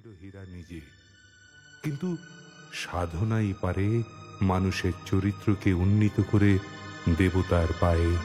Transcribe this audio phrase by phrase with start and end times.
[0.00, 0.80] ছিল হীরা নিজে।
[1.82, 2.16] কিন্তু
[2.72, 4.02] সাধনাই পারে
[4.42, 6.58] মানুষের চরিত্রকে উন্নীত করে
[7.18, 8.16] দেবতার পায়ে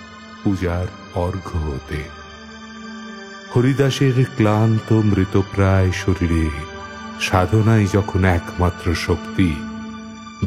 [0.44, 2.04] পূজার অর্ঘ্য হতে।
[3.56, 6.50] হরিদাসের ক্লান্ত মৃতপ্রায় শরীরে
[7.22, 9.56] সাধনাই যখন একমাত্র শক্তি,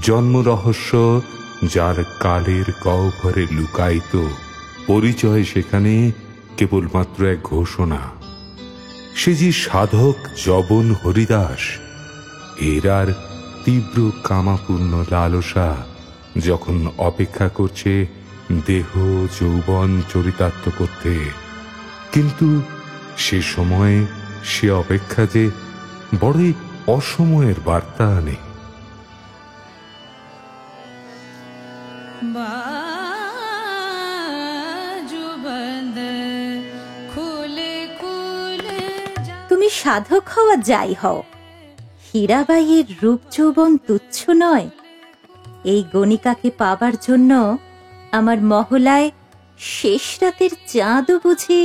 [0.03, 1.23] জন্ম রহস্য
[1.65, 4.29] যার কালের গহ্বরে লুকায়িত,
[4.87, 6.13] পরিচয় সেখানে
[6.57, 8.18] কেবলমাত্র এক ঘোষণা।
[9.19, 10.15] সে যে সাধক
[10.47, 11.63] জবন হরিদাস,
[12.61, 13.07] এর আর
[13.65, 15.77] তীব্র কামাপূর্ণ লালসা
[16.47, 18.07] যখন অপেক্ষা করছে
[18.67, 18.89] দেহ
[19.41, 21.31] যৌবন চরিতার্থ করতে।
[22.13, 22.63] কিন্তু
[23.17, 24.07] সে সময়ে
[24.45, 25.51] সে অপেক্ষা যে
[26.21, 26.53] বড়ই
[26.87, 28.48] অসময়ের বার্তা আনে।
[39.79, 41.21] সাধক হওয়া যাই হও
[42.07, 44.69] হীরাবাইয়ের রূপ যৌবন তুচ্ছ নয়।
[45.73, 47.33] এই গণিকাকে পাবার জন্য
[48.19, 49.09] আমার মহলায়
[49.75, 51.61] শেষ রাতের চাঁদও বুঝি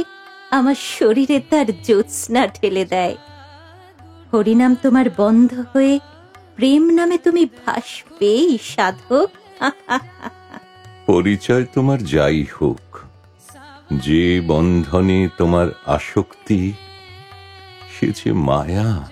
[0.58, 3.16] আমার শরীরে তার জ্যোৎস্না ঠেলে দেয়।
[4.32, 5.96] হরিনাম তোমার বন্ধ হয়ে
[6.58, 9.30] প্রেম নামে তুমি ভাসবেই সাধক।
[11.08, 12.84] পরিচয় তোমার যাই হোক,
[14.06, 16.62] যে বন্ধনে তোমার আসক্তি
[18.12, 19.10] সে মায়া।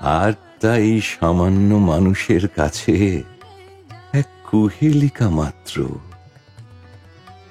[0.00, 3.22] আর তাই সামান্য মানুষের কাছে
[4.12, 5.88] এক কুহেলিকা মাত্র।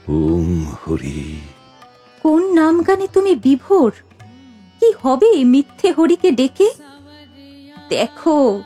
[0.07, 1.41] ওম হরি।
[2.23, 3.91] কোন নাম গানে তুমি বিভোর?
[4.79, 6.69] কি হবে মিথ্যে হরিকে ডেকে?
[7.89, 8.63] দেখো,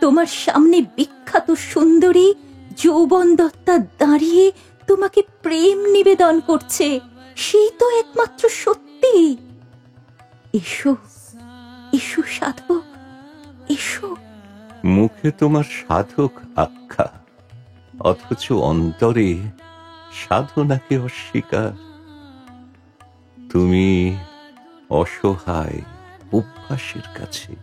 [0.00, 2.34] তোমার সামনে বিখ্যাত সুন্দরী
[2.76, 4.52] যৌবন দত্তা দাঁড়িয়ে
[4.86, 7.00] তোমাকে প্রেম নিবেদন করছে।
[7.36, 8.87] সেই তো একমাত্র সত্যি
[10.52, 10.96] এসো
[11.92, 12.82] এসো সাধক
[13.68, 14.16] এসো।
[14.84, 17.08] মুখে তোমার সাধক আখ্যা
[18.00, 19.38] অথচ অন্তরে
[20.12, 21.72] সাধনাকে অস্বীকার।
[23.52, 24.16] তুমি
[24.90, 25.82] অসহায়
[26.32, 27.56] অভ্যাসের কাছে।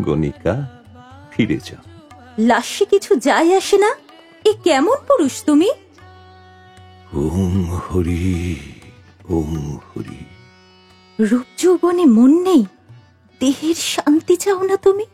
[0.00, 0.82] গণিকা
[1.30, 1.82] ফিরে যাও।
[2.38, 3.94] লাশে কিছু যায় আসে না?
[4.44, 5.70] এ কেমন পুরুষ তুমি?
[7.12, 8.56] ওম হরি।
[9.28, 10.24] ওম হরি।
[11.20, 12.66] রূপ যৌবনে মন নেই
[13.40, 15.06] দেহের শান্তি চাও না তুমি?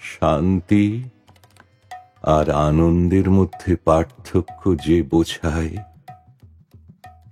[0.00, 1.10] শান্তি
[2.22, 5.76] আর আনন্দের মধ্যে পার্থক্য যে বোঝায়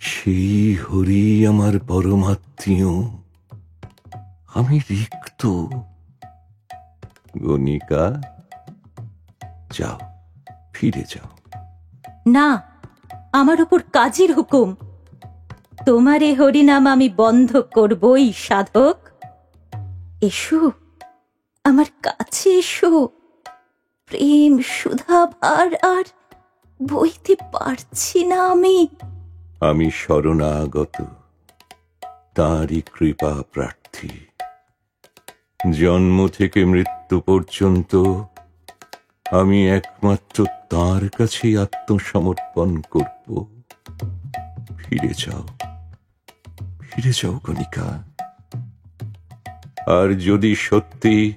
[0.01, 3.19] সেই হরি আমার পরমাত্মীয়।
[4.55, 5.67] আমি রিক্ত।
[7.39, 8.23] গণিকা
[9.73, 9.99] যাও
[10.73, 11.61] ফিরে যাও।
[12.27, 12.63] না
[13.33, 14.75] আমার উপর কাজের হুকুম।
[15.87, 18.97] তোমার এ হরিনাম আমি বন্ধ করবই, সাধক।
[20.23, 20.71] এসো,
[21.65, 23.09] আমার কাছে এসো।
[24.07, 26.05] প্রেম সুধা ভার আর
[26.83, 28.89] বইতে পারছি না আমি।
[29.61, 31.03] আমি শরণাগত,
[32.35, 34.09] তাঁরই কৃপা প্রার্থী।
[35.73, 37.97] জন্ম থেকে মৃত্যু পর্যন্ত
[39.33, 43.59] আমি একমাত্র তার কাছেই আত্মসমর্পণ করব।
[44.91, 45.47] ফিরে যাও।
[46.81, 47.89] ফিরে যাও গণিকা
[49.87, 51.33] আর যদি সত্যি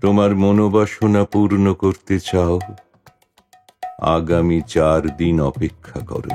[0.00, 2.60] তোমার মনোবাসনা পূর্ণ করতে চাও,
[4.00, 6.34] আগামী চার দিন অপেক্ষা করো।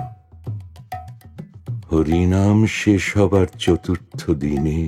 [1.92, 4.88] হরিনাম শেষ হবার চতুর্থ দিনে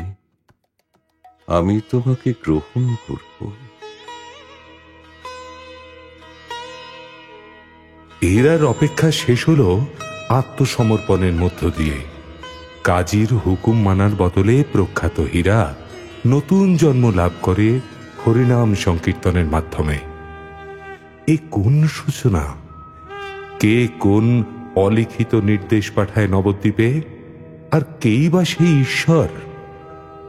[1.48, 3.52] আমি তোমাকে গ্রহণ করব।
[8.22, 9.86] এরার অপেক্ষা শেষ হলো
[10.30, 11.94] আত্মসমর্পণের মধ্য দিয়ে
[12.84, 15.76] কাজীর হুকুম মানার বদলে প্রখ্যাত হীরা
[16.28, 17.80] নতুন জন্ম লাভ করে
[18.28, 20.00] হরিনাম সংকীর্তনের মাধ্যমে।
[21.28, 22.54] এ কোন সূচনা?
[23.60, 24.44] কে কোন
[24.76, 27.02] অলিখিত নির্দেশ পাঠায় নবদ্বীপে?
[27.72, 29.28] আর কেই বা সেই ঈশ্বর?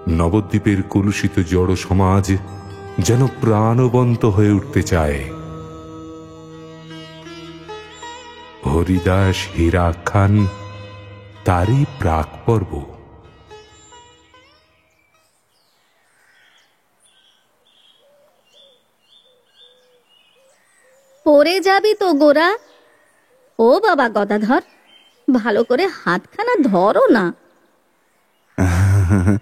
[0.08, 2.36] নবদ্বীপের কলুষিত জড় সমাজ
[2.98, 5.24] যেন প্রাণবন্ত হয়ে উঠতে চায়।
[8.66, 10.46] হরিদাস হীরা খান
[11.44, 12.82] তারই প্রাক পর্ব।
[21.26, 22.56] পড়ে যাবি তো গোরা।
[23.58, 24.62] ও বাবা গদাধর
[25.32, 27.32] ভালো করে হাতখানা ধরো না।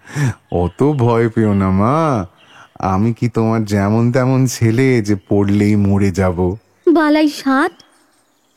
[0.52, 2.26] অত ভয় পেও না মা।
[2.78, 6.56] আমি কি তোমার যেমন তেমন ছেলে যে পড়লেই মরে যাব?
[6.92, 7.72] বালাই সাত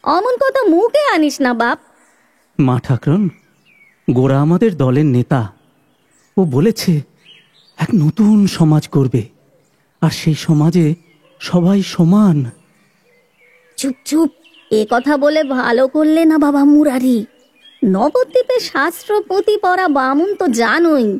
[0.03, 1.79] অমন কথা মুখে আনিস না বাপ।
[2.59, 3.29] মা ঠাকরুন
[4.11, 5.53] গোরা আমাদের দলের নেতা।
[6.37, 7.01] ও বলেছে
[7.77, 9.21] এক নতুন সমাজ করবে
[10.01, 10.95] আর সেই সমাজে
[11.39, 12.37] সবাই সমান।
[13.77, 14.29] চুপ চুপ
[14.71, 17.25] এ কথা বলে ভালো করলে না বাবা মুরারি।
[17.85, 21.19] নবদ্বীপে শাস্ত্র পুঁথি পড়া বামুন তো জানোই।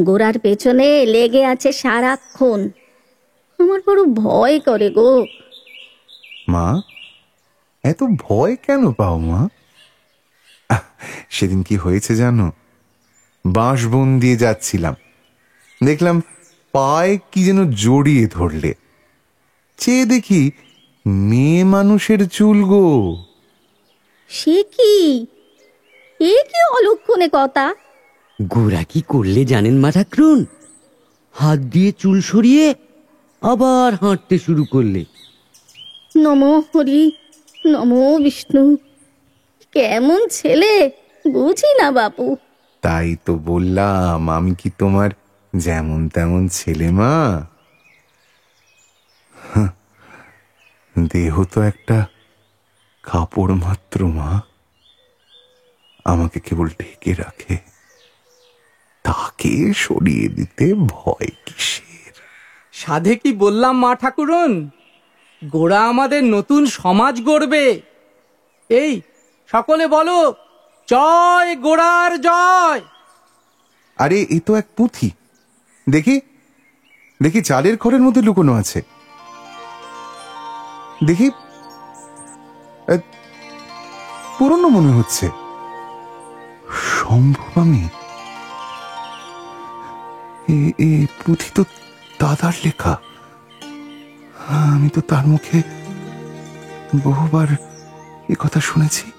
[0.00, 2.68] গোড়ার পেছনে লেগে আছে সারাক্ষণ।
[3.58, 5.24] আমার বড় ভয় করে গো।
[6.48, 6.82] মা
[7.84, 9.48] এত ভয় কেন পাও মা?
[11.30, 12.52] সেদিন কি হয়েছে জানো?
[13.46, 14.94] বাঁশবন দিয়ে যাচ্ছিলাম।
[15.84, 16.22] দেখলাম
[16.72, 18.74] পায়ে কি যেন জড়িয়ে ধরলে।
[19.78, 20.50] চেয়ে দেখি
[21.06, 23.16] মেয়ে মানুষের চুল গো।
[24.28, 25.26] সে কি?
[26.20, 27.74] এ কি অলক্ষণে কথা?
[28.42, 30.44] গোরা কি করলে জানেন মা ঠাকরুন?
[31.32, 32.74] হাত দিয়ে চুল সরিয়ে
[33.42, 35.04] আবার হাঁটতে শুরু করলে।
[36.16, 37.12] নমো হরি।
[37.66, 38.76] নমো বিষ্ণু।
[39.72, 40.90] কেমন ছেলে?
[41.30, 42.36] বুঝি না বাপু।
[42.80, 45.10] তাই তো বললাম আমি কি তোমার
[45.56, 47.46] যেমন তেমন ছেলে মা?
[51.12, 52.06] দেহ তো একটা
[53.02, 54.40] কাপড় মাত্র মা।
[56.04, 57.58] আমাকে কেবল ঢেকে রাখে।
[59.02, 62.12] তাকে সরিয়ে দিতে ভয় কিসের?
[62.72, 64.70] সাধে কি বললাম মা ঠাকুরন?
[65.44, 67.82] গোড়া আমাদের নতুন সমাজ গড়বে।
[68.68, 69.00] এই,
[69.46, 70.34] সকলে বলো,
[70.88, 72.80] জয় গোড়ার জয়।
[73.96, 75.10] আরে, এ তো এক পুঁথি।
[75.90, 76.20] দেখি
[77.22, 78.82] দেখি চালের খড়ের মধ্যে লুকোনো আছে।
[81.04, 81.30] দেখি
[84.38, 85.30] পুরনো মনে হচ্ছে।
[87.00, 87.88] সম্ভব আমি?
[90.78, 91.64] এ পুঁথি তো
[92.20, 92.96] দাদার লেখা।
[94.48, 95.62] আমি তো তার মুখে
[97.04, 97.46] বহুবার
[98.30, 99.10] এ কথা শুনেছি।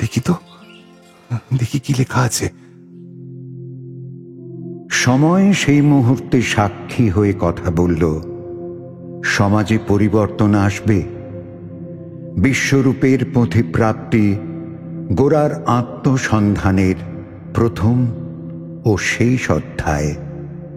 [0.00, 0.34] দেখি তো,
[1.58, 2.52] দেখি কি লেখা আছে।
[4.90, 8.20] সময় সেই মুহূর্তে সাক্ষী হয়ে কথা বলল।
[9.24, 11.02] সমাজে পরিবর্তন আসবে।
[12.38, 14.36] বিশ্বরূপের পথে প্রাপ্তি
[15.12, 16.94] গোড়ার আত্মসন্ধানের
[17.54, 18.06] প্রথম
[18.84, 20.16] ও শেষ অধ্যায়।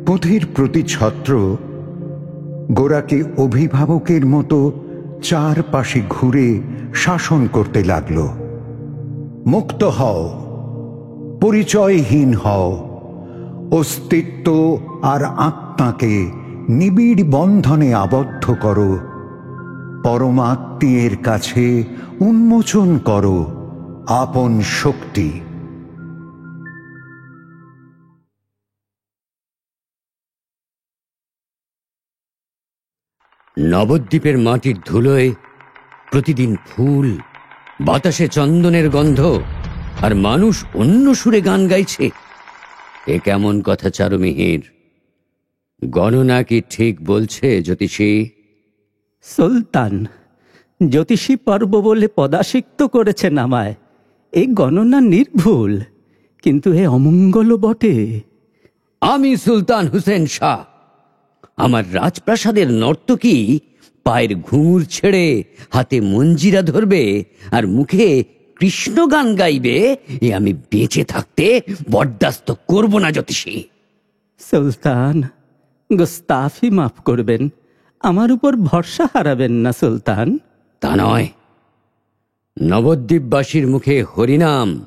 [0.06, 1.57] পুঁথির প্রতিছত্র
[2.71, 4.71] গোড়াকে অভিভাবকের মতো
[5.24, 6.62] চারপাশে ঘুরে
[6.95, 8.27] শাসন করতে লাগল।
[9.45, 10.30] মুক্ত হও,
[11.42, 12.88] পরিচয়হীন হও,
[13.71, 16.31] অস্তিত্ব আর আত্মাকে
[16.69, 19.00] নিবিড় বন্ধনে আবদ্ধ করো,
[20.04, 21.83] পরমাত্মীয়ের কাছে
[22.19, 23.45] উন্মোচন করো,
[24.07, 25.39] আপন শক্তি।
[33.60, 35.34] নবদ্বীপের মাটির ধুলোয়
[36.12, 37.18] প্রতিদিন ফুল
[37.82, 39.40] বাতাসে চন্দনের গন্ধ
[40.02, 42.10] আর মানুষ অন্য সুরে গান গাইছে।
[43.08, 44.62] এ কেমন কথা চারুমিহির?
[45.86, 48.30] গণনা কি ঠিক বলছে জ্যোতিষী?
[49.24, 50.06] সুলতান
[50.90, 53.76] জ্যোতিষী পর্ব বলে পদাসিক্ত করেছেন আমায়।
[54.32, 55.80] এই গণনা নির্ভুল
[56.44, 58.22] কিন্তু এ অমঙ্গল বটে।
[59.02, 60.73] আমি সুলতান হুসেন শাহ।
[61.58, 63.60] আমার রাজপ্রাসাদের নর্তকী
[64.04, 68.24] পায়ের ঘুঙুর ছেড়ে হাতে মঞ্জিরা ধরবে আর মুখে
[68.60, 71.62] কৃষ্ণ গান গাইবে এ আমি বেঁচে থাকতে
[71.92, 73.64] বরদাস্ত করব না জ্যোতিষী।
[74.40, 75.22] সুলতান
[75.95, 77.50] গোস্তাফি মাফ করবেন
[78.00, 80.38] আমার উপর ভরসা হারাবেন না সুলতান।
[80.80, 81.28] তা নয়।
[82.62, 84.86] নবদ্বীপবাসীর মুখে হরিনাম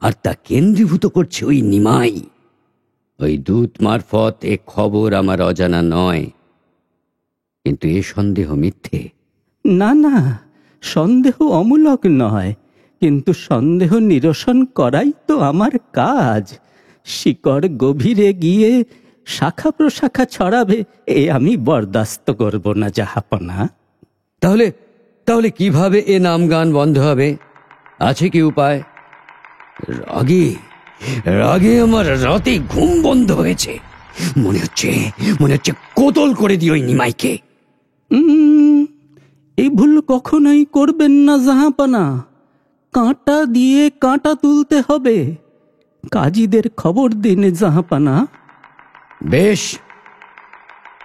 [0.00, 2.20] আর তা কেন্দ্রীভূত করছে ওই নিমাই।
[3.18, 6.24] ওই দূত মারফত এ খবর আমার অজানা নয়।
[7.64, 9.00] কিন্তু এ সন্দেহ মিথ্যে।
[9.64, 10.16] না না
[10.82, 12.54] সন্দেহ অমূলক নয়
[13.02, 16.44] কিন্তু সন্দেহ নিরসন করাই তো আমার কাজ।
[17.04, 18.84] শিকড় গভীরে গিয়ে
[19.26, 23.56] শাখা প্রশাখা ছড়াবে এ আমি বরদাস্ত করব না জাহাপনা
[24.42, 24.66] তাহলে
[25.26, 27.36] তাহলে কীভাবে এ নাম গান বন্ধ হবে?
[27.98, 28.82] আছে কি উপায়?
[29.88, 30.54] রাগে
[31.24, 33.78] রাগে আমার রাতে ঘুম বন্ধ হয়েছে।
[34.36, 37.38] মনে হচ্ছে মনে হচ্ছে কোতল করে দিই ওই নিমাইকে।
[39.56, 42.24] এই ভুল কখনোই করবেন না জাহাপানা।
[42.92, 45.36] কাঁটা দিয়ে কাঁটা তুলতে হবে।
[46.10, 48.26] কাজীদের খবর দিন জাহাপানা।
[49.26, 49.78] বেশ।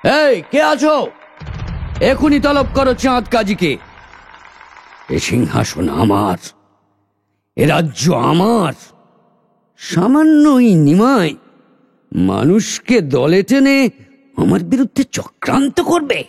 [0.03, 1.07] এই কে আছো?
[2.01, 3.77] এখনই তলব করো চাঁদ কাজীকে।
[5.09, 6.37] এ সিংহাসন আমার
[7.55, 8.73] এ রাজ্য আমার।
[9.85, 11.35] সামান্য ওই নিমাই।
[12.15, 13.89] মানুষকে দলে টেনে
[14.37, 16.23] আমার বিরুদ্ধে চক্রান্ত করবে।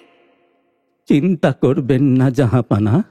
[1.09, 3.05] চিন্তা করবেন না, জাহাপানা।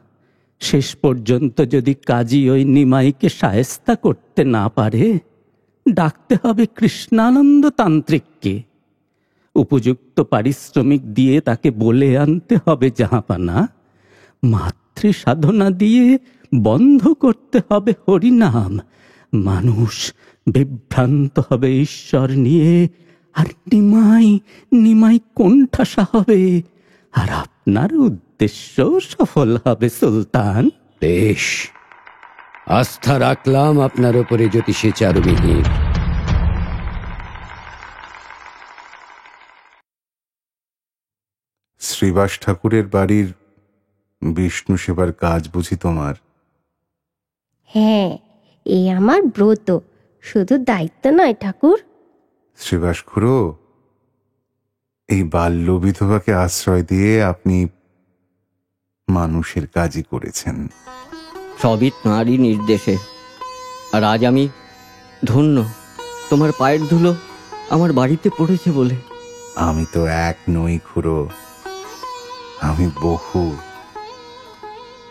[0.60, 5.20] শেষ পর্যন্ত যদি কাজী ওই নিমাইকে সায়স্তা করতে না পারে,
[5.94, 8.64] ডাকতে হবে কৃষ্ণানন্দ তান্ত্রিককে।
[9.56, 13.70] উপযুক্ত পারিশ্রমিক দিয়ে তাকে বলে আনতে হবে, জাহাপানা।
[14.44, 16.20] মাতৃ সাধনা দিয়ে
[16.56, 18.80] বন্ধ করতে হবে হরিনাম।
[19.34, 20.14] মানুষ
[20.48, 22.88] বিভ্রান্ত হবে ঈশ্বর নিয়ে
[23.34, 24.40] আর নিমাই
[24.72, 26.62] নিমাই কোণঠাসা হবে।
[27.14, 30.70] আর আপনার উদ্দেশ্য সফল হবে সুলতান।
[31.02, 31.70] বেশ।
[32.66, 35.64] আস্থা রাখলাম আপনার উপরে জ্যোতিষী চারুমিহির
[41.80, 43.34] শ্রীবাস ঠাকুরের বাড়ির
[44.22, 46.16] বিষ্ণু সেবার কাজ বুঝি তোমার?
[47.64, 48.18] হ্যাঁ
[48.66, 49.80] এই আমার ব্রত।
[50.24, 51.80] শুধু দায়িত্ব নয় ঠাকুর।
[52.58, 53.56] শ্রীবাস খুড়ো
[55.10, 57.68] এই বাল্য বিধবাকে আশ্রয় দিয়ে আপনি
[59.08, 60.68] মানুষের কাজই করেছেন।
[61.62, 62.98] সবই তাঁরই নির্দেশে।
[63.94, 64.48] আর আজ আমি
[65.26, 65.64] ধন্য
[66.30, 67.16] তোমার পায়ের ধুলো
[67.70, 68.96] আমার বাড়িতে পড়েছে বলে।
[69.56, 71.30] আমি তো এক নই খুড়ো
[72.62, 73.56] আমি বহু।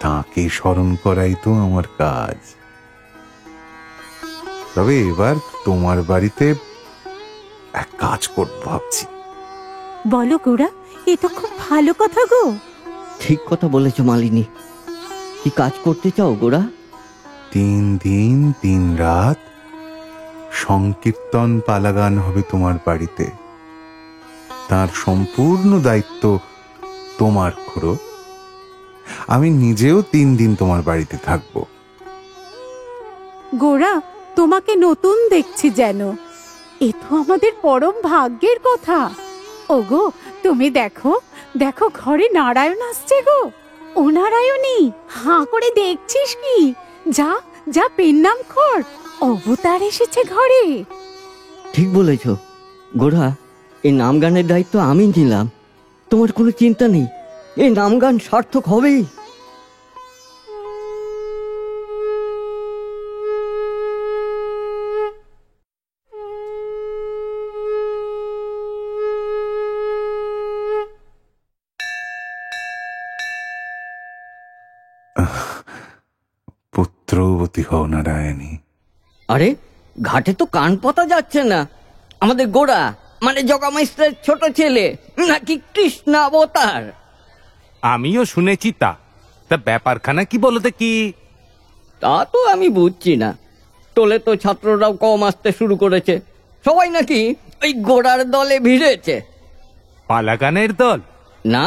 [0.00, 2.38] তাকে স্মরণ করাই তো আমার কাজ।
[4.74, 6.54] তবে এবার তোমার বাড়িতে
[7.72, 9.06] এক কাজ করব ভাবছি।
[10.08, 10.68] বলো গোড়া
[11.06, 12.54] এ তো খুব ভালো কথা গো।
[13.20, 14.44] ঠিক কথা বলেছ মালিনী।
[15.44, 16.62] কি কাজ করতে চাও গোরা?
[17.50, 19.38] তিন দিন তিন রাত
[20.52, 23.26] সংকীর্তন পালাগান হবে তোমার বাড়িতে।
[24.68, 26.38] তার সম্পূর্ণ দায়িত্ব
[27.18, 27.96] তোমার খুড়ো
[29.28, 31.54] আমি নিজেও তিন দিন তোমার বাড়িতে থাকব।
[33.54, 34.00] গোরা
[34.36, 36.00] তোমাকে নতুন দেখছি যেন।
[36.80, 39.10] এ তো আমাদের পরম ভাগ্যের কথা।
[39.70, 40.12] ওগো,
[40.42, 41.20] তুমি দেখো
[41.56, 43.50] দেখো ঘরে নারায়ণ আসছে গো।
[43.96, 46.74] ও নারায়ণী, হাঁ করে দেখছিস কি?
[47.08, 48.82] যা যা পেন নাম খর,
[49.20, 50.84] অবতার এসেছে ঘরে।
[51.72, 52.28] ঠিক বলেছ।
[52.96, 53.34] গোড়া
[53.82, 55.50] এই নাম গানের দায়িত্ব আমি নিলাম।
[56.10, 57.06] তোমার কোনো চিন্তা নেই।
[57.56, 59.04] এই নাম গান সার্থক হবেই।
[76.72, 78.58] পুত্রবতী হও নারায়ণী।
[79.28, 79.54] আরে
[80.02, 81.66] ঘাটে তো কান পাতা যাচ্ছে না।
[82.20, 86.82] আমাদের গোড়া মানে জগামাইস্টার ছোট ছেলে নাকি কৃষ্ণ অবতার?
[87.82, 88.96] আমিও শুনেছি তা।
[89.48, 91.12] তা ব্যাপারখানা কি বলো দেখি?
[92.00, 93.36] তা তো আমি বুঝছি না।
[93.94, 96.20] টোলে তো ছাত্ররাও কম আসতে শুরু করেছে।
[96.64, 99.20] সবাই নাকি ওই গোড়ার দলে ভিড়েছে।
[100.08, 101.00] পালাগানের দল?
[101.44, 101.66] না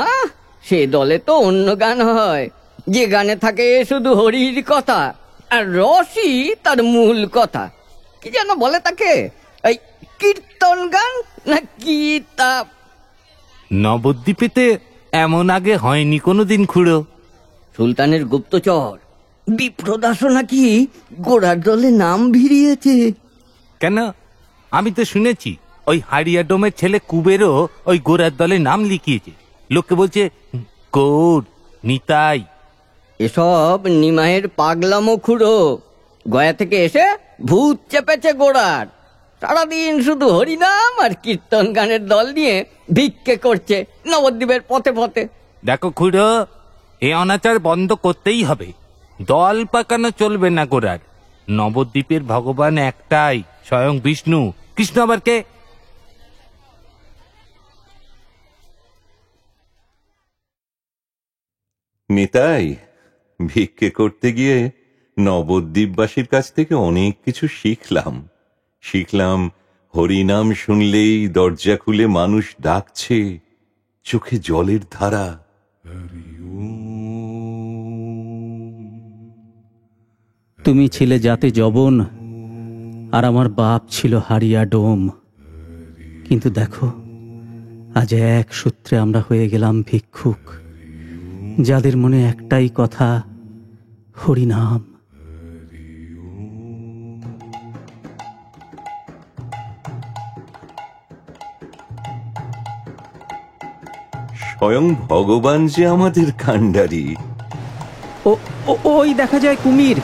[0.64, 2.50] সে দলে তো অন্য গান হয়।
[2.90, 5.00] যে গানে থাকে শুধু হরির কথা
[5.50, 7.70] আর রসই তার মূল কথা।
[8.22, 9.30] কি যেন বলে তাকে?
[9.64, 9.78] এই
[10.20, 11.14] কীর্তন গান
[11.48, 12.66] না কি তা
[13.74, 14.78] নবদ্বীপেতে
[15.12, 16.98] এমন আগে হয়নি কোনোদিন খুঁড়ো।
[17.78, 18.98] সুলতানের গুপ্তচর
[19.48, 20.88] বিপ্রদাসও নাকি
[21.22, 22.96] গোড়ার দলে নাম ভিড়িয়েছে।
[23.80, 23.98] কেন?
[24.72, 25.52] আমি তো শুনেছি
[25.88, 29.32] ওই হাড়িয়া ডোমের ছেলে কুবেরও ওই গোড়ার দলে নাম লিখিয়েছে।
[29.72, 30.30] লোকে বলছে
[30.94, 31.42] গৌর
[31.84, 32.40] নিতাই।
[33.20, 35.56] এসব নিমায়ের পাগলামো খুঁড়ো।
[36.34, 37.06] গয়া থেকে এসে
[37.46, 38.86] ভূত চেপেছে গোড়ার।
[39.42, 42.56] সারাদিন শুধু হরিনাম আর কীর্তন গানের দল নিয়ে
[42.94, 45.28] ভিক্ষে করছে নবদ্বীপের পথে পথে।
[45.66, 46.30] দেখো খুড়ো
[47.02, 48.70] এ অনাচার বন্ধ করতেই হবে।
[49.22, 51.00] দল পাকানো চলবে না গোড়ার।
[51.50, 54.42] নবদ্বীপের ভগবান একটাই স্বয়ং বিষ্ণু।
[54.76, 55.38] কৃষ্ণ আবার কে?
[62.10, 62.76] নিতাই
[63.40, 64.70] ভিক্ষে করতে গিয়ে
[65.20, 68.28] নবদ্বীপবাসীর কাছ থেকে অনেক কিছু শিখলাম।
[68.82, 69.52] শিখলাম
[69.96, 73.40] হরিনাম শুনলেই দরজা খুলে মানুষ ডাকছে
[74.04, 75.28] চোখে জলের ধারা।
[80.64, 82.00] তুমি ছিলে যাতে জবন
[83.12, 85.10] আর আমার বাপ ছিল হারিয়া ডোম।
[86.30, 86.88] কিন্তু দেখো
[87.96, 90.65] আজ এক সূত্রে আমরা হয়ে গেলাম ভিক্ষুক।
[91.62, 93.24] যাদের মনে একটাই কথা
[94.16, 94.86] হরিনাম।
[104.36, 107.16] স্বয়ং ভগবান যে আমাদের কাণ্ডারি।
[108.26, 108.36] ও
[108.68, 110.02] ও- ওই দেখা যায় কুমির।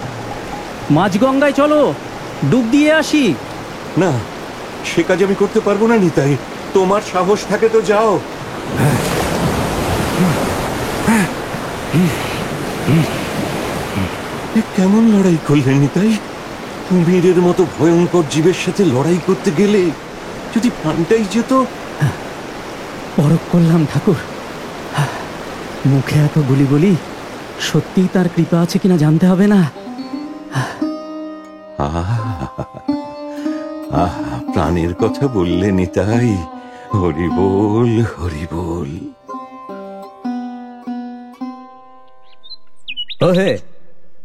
[0.91, 1.93] মাঝগঙ্গায় চলো
[2.51, 3.33] ডুব দিয়ে আসি।
[3.97, 4.11] না
[4.85, 6.37] সে কাজ আমি করতে পারব না নিতাই।
[6.73, 8.19] তোমার সাহস থাকে তো যাও।
[8.79, 9.00] এ
[14.81, 16.17] কেমন লড়াই করলেন নিতাই?
[16.89, 19.81] কুমিরের মতো ভয়ঙ্কর জীবের সাথে লড়াই করতে গেলে
[20.55, 21.53] যদি প্রাণটাই যেত?
[23.15, 24.15] পরক করলাম ঠাকুর
[25.85, 26.95] মুখে এত গুলি গুলি
[27.59, 29.71] সত্যিই তার কৃপা আছে কিনা জানতে হবে না।
[31.77, 32.01] আহা,
[33.91, 36.37] আহা, প্রাণের কথা বললে নিতাই।
[36.93, 38.91] হরি বল হরি বল।
[43.29, 43.70] ওহে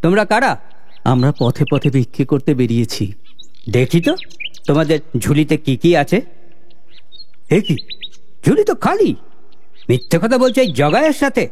[0.06, 0.58] তোমরা কারা?
[1.04, 3.12] আমরা পথে পথে ভিক্ষে করতে বেরিয়েছি।
[3.70, 4.16] দেখি তো
[4.66, 6.22] তোমাদের ঝুলিতে কি কি আছে?
[7.50, 7.76] এ কি?
[8.46, 9.14] ঝুলি তো খালি।
[9.88, 11.48] মিথ্যে কথা বলছে এই জগায়ের সাথে।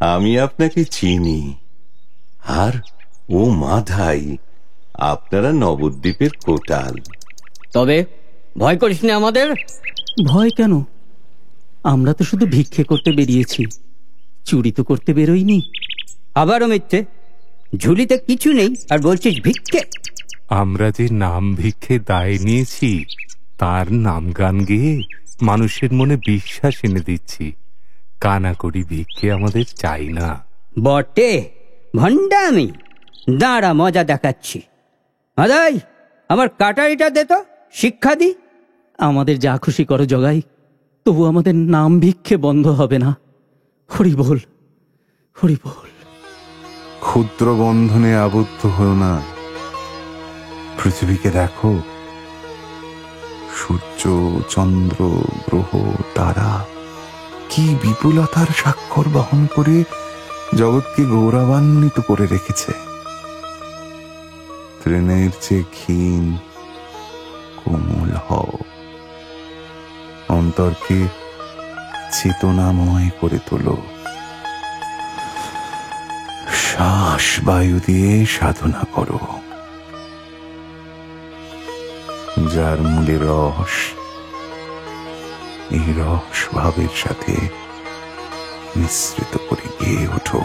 [0.00, 1.54] আমি আপনাকে চিনি।
[2.44, 2.72] আর
[3.30, 4.36] ও মাধাই
[4.94, 6.94] আপনারা নবদ্বীপের কোটাল।
[7.72, 8.04] তবে
[8.58, 9.54] ভয় করিস না আমাদের।
[10.26, 10.84] ভয় কেন?
[11.84, 13.66] আমরা তো শুধু ভিক্ষে করতে বেরিয়েছি।
[14.44, 15.72] চুরি তো করতে বেরোইনি।
[16.34, 17.04] আবারও মিথ্যে।
[17.76, 19.80] ঝুলিতে কিছু নেই আর বলছিস ভিক্ষে?
[20.48, 23.04] আমরা যে নাম ভিক্ষে দায় নিয়েছি
[23.58, 25.02] তার নাম গান গেয়ে
[25.42, 27.52] মানুষের মনে বিশ্বাস এনে দিচ্ছি।
[28.20, 30.44] কানা কানাকড়ি ভিক্ষে আমাদের চাই না।
[30.82, 31.50] বটে
[31.96, 32.72] ভণ্ডা আমি
[33.38, 34.62] দাঁড়া মজা দেখাচ্ছি।
[35.36, 35.80] আদাই
[36.28, 38.34] আমার কাটারিটা দে তো শিক্ষা দি।
[38.98, 40.42] আমাদের যা খুশি করো জগাই
[41.04, 43.16] তবু আমাদের নাম ভিক্ষে বন্ধ হবে না।
[43.98, 44.38] হরি বল
[45.42, 45.91] হরি বল
[47.04, 49.20] ক্ষুদ্র বন্ধনে আবদ্ধ হও না।
[50.82, 51.78] পৃথিবীকে দেখো।
[53.56, 54.08] সূর্য,
[54.48, 56.64] চন্দ্র, গ্রহ, তারা,
[57.48, 59.84] কি বিপুলতার স্বাক্ষর বহন করে
[60.54, 62.72] জগৎকে গৌরবান্বিত করে রেখেছে।
[64.82, 66.36] ট্রেনের চেয়ে ক্ষীণ,
[67.64, 68.46] কোমল হও।
[70.28, 71.08] অন্তরকে
[72.12, 73.76] চেতনাময় করে তোলো।
[76.54, 79.18] শ্বাস বায়ু দিয়ে সাধনা করো।
[82.54, 83.74] যার মূলে রস,
[85.70, 87.34] এই রস ভাবের সাথে
[88.76, 90.42] মিশ্রিত করে গিয়ে ওঠো।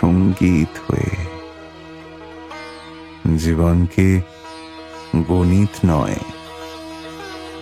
[0.00, 1.14] সংগীত হয়ে।
[3.36, 4.20] জীবনকে
[5.16, 6.16] গণিত নয়,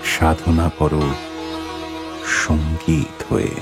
[0.05, 1.02] সাধনা করো
[2.26, 3.55] সংগীত হয়ে।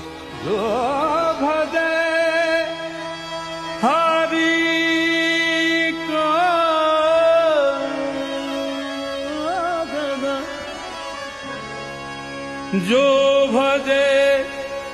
[12.82, 13.06] जो
[13.48, 14.08] भजे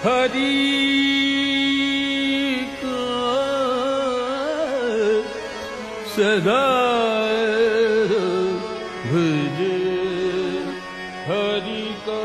[0.04, 0.52] हरि
[2.78, 3.00] को
[6.14, 6.64] सदा
[9.08, 9.78] भजे
[11.28, 12.22] हरि को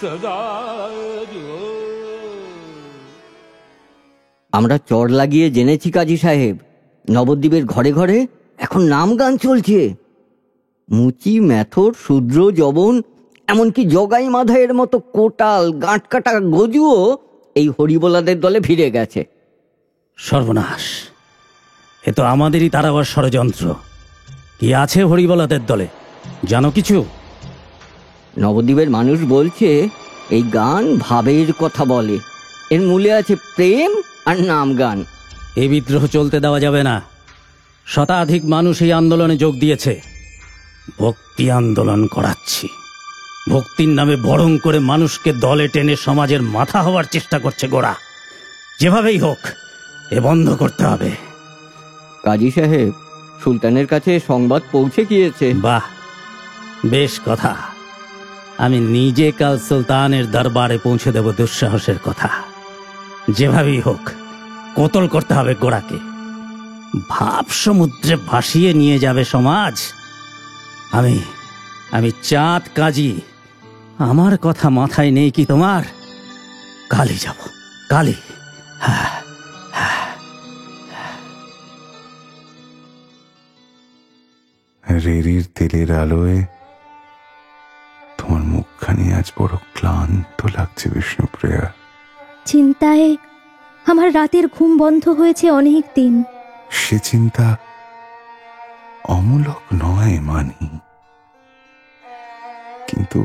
[0.00, 0.38] सदा
[4.52, 6.56] আমরা চর লাগিয়ে জেনেছি কাজী সাহেব
[7.04, 8.18] নবদ্বীপের ঘরে ঘরে
[8.58, 9.78] এখন নাম গান চলছে
[10.91, 13.01] মুচি ম্যাথর শূদ্র জবন
[13.47, 17.17] এমনকি জগাই মাধাইয়ের মতো কোটাল গাঁট কাটা গজুও
[17.55, 19.25] এই হরিবোলাদের দলে ফিরে গেছে।
[20.17, 20.81] সর্বনাশ।
[22.07, 23.75] এ তো আমাদেরই তারাবার ষড়যন্ত্র।
[24.59, 25.87] কি আছে হরিবলাদের দলে?
[26.47, 27.05] জানো কিছু?
[28.39, 29.89] নবদ্বীপের মানুষ বলছে
[30.29, 32.19] এই গান ভাবের কথা বলে।
[32.69, 35.05] এর মূলে আছে প্রেম আর নাম গান।
[35.55, 37.01] এই বিদ্রোহ চলতে দেওয়া যাবে না।
[37.85, 40.01] শতাধিক মানুষ এই আন্দোলনে যোগ দিয়েছে।
[40.99, 42.69] ভক্তি আন্দোলন করাচ্ছি।
[43.49, 47.95] ভক্তির নামে বরং করে মানুষকে দলে টেনে সমাজের মাথা হওয়ার চেষ্টা করছে গোড়া
[48.79, 49.37] যেভাবেই হোক
[50.11, 51.11] এ বন্ধ করতে হবে।
[52.23, 52.93] কাজী সাহেব
[53.43, 55.81] সুলতানের কাছে সংবাদ পৌঁছে গিয়েছে। বাহ
[56.85, 57.55] বেশ কথা।
[58.57, 62.29] আমি নিজে কাল সুলতানের দরবারে পৌঁছে দেব দুঃসাহসের কথা।
[63.29, 64.09] যেভাবেই হোক
[64.75, 65.99] কোতল করতে হবে গোড়াকে
[67.09, 69.93] ভাব সমুদ্রে ভাসিয়ে নিয়ে যাবে সমাজ।
[70.91, 71.19] আমি
[71.91, 73.21] আমি চাঁদ কাজী।
[74.09, 75.83] আমার কথা মাথায় নেই কি তোমার?
[76.89, 77.35] কালি যাব
[77.89, 78.13] কালি
[78.79, 79.21] হ্যাঁ
[85.05, 86.45] রেড়ির তেলের আলোয়
[88.17, 91.73] তোমার মুখখানি আজ বড় ক্লান্ত লাগছে বিষ্ণুপ্রিয়া।
[92.45, 93.15] চিন্তায়
[93.85, 96.23] আমার রাতের ঘুম বন্ধ হয়েছে অনেক দিন।
[96.71, 97.57] সে চিন্তা
[99.07, 100.80] অমূলক নয় মানি।
[103.01, 103.21] কিন্তু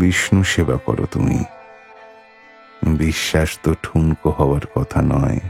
[0.00, 1.38] বিষ্ণু সেবা করো তুমি।
[3.02, 5.40] বিশ্বাস তো ঠুনকো হওয়ার কথা নয়।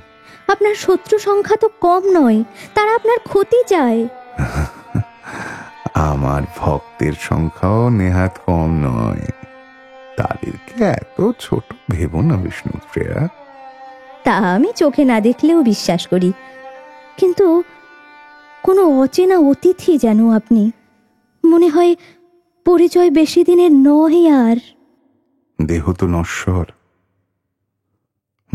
[0.49, 2.39] আপনার শত্রু সংখ্যা তো কম নয়
[2.75, 4.01] তারা আপনার ক্ষতি চায়।
[6.11, 9.25] আমার ভক্তের সংখ্যাও নেহাত কম নয়।
[10.17, 13.17] তাদেরকে এত ছোট ভেবো না বিষ্ণুপ্রিয়া
[14.25, 16.31] তা আমি চোখে না দেখলেও বিশ্বাস করি।
[17.17, 17.47] কিন্তু
[18.63, 20.63] কোনো অচেনা অতিথি যেন আপনি
[21.45, 21.93] মনে হয়
[22.65, 24.57] পরিচয় বেশি দিনের নয় আর।
[25.67, 26.65] দেহ তো নশ্বর।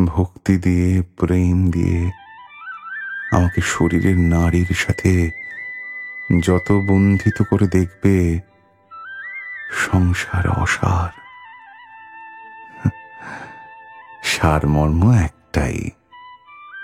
[0.06, 2.12] ভক্তি দিয়ে, প্রেম দিয়ে,
[3.32, 5.32] আমাকে শরীরের নারীর সাথে
[6.39, 8.39] যত বন্ধিত করে দেখবে,
[9.72, 11.20] সংসার অসার।
[14.24, 15.89] সারমর্ম একটাই,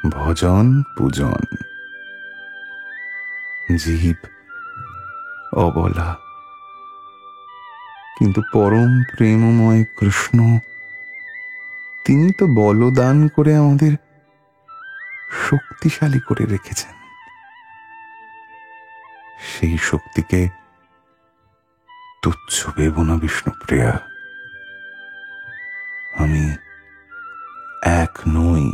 [0.10, 1.58] ভজন পূজন।
[3.76, 4.16] জীব
[5.54, 6.31] অবলা।
[8.22, 10.60] কিন্তু পরম প্রেমময় কৃষ্ণ,
[12.06, 13.94] তিনি তো বলদান করে আমাদের
[15.50, 16.94] শক্তিশালী করে রেখেছেন।
[19.42, 20.50] সেই শক্তিকে
[22.24, 24.00] তুচ্ছ ভেব না বিষ্ণুপ্রিয়া
[26.18, 26.56] আমি
[27.84, 28.66] এক নই,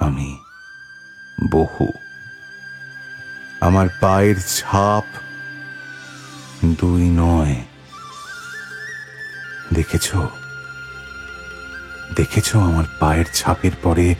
[0.00, 0.38] আমি
[1.50, 1.88] বহু।
[3.60, 5.04] আমার পায়ের ছাপ
[6.64, 7.56] দুই নয়।
[9.72, 10.16] দেখেছ?
[12.16, 14.14] দেখেছ আমার পায়ের ছাপের পরে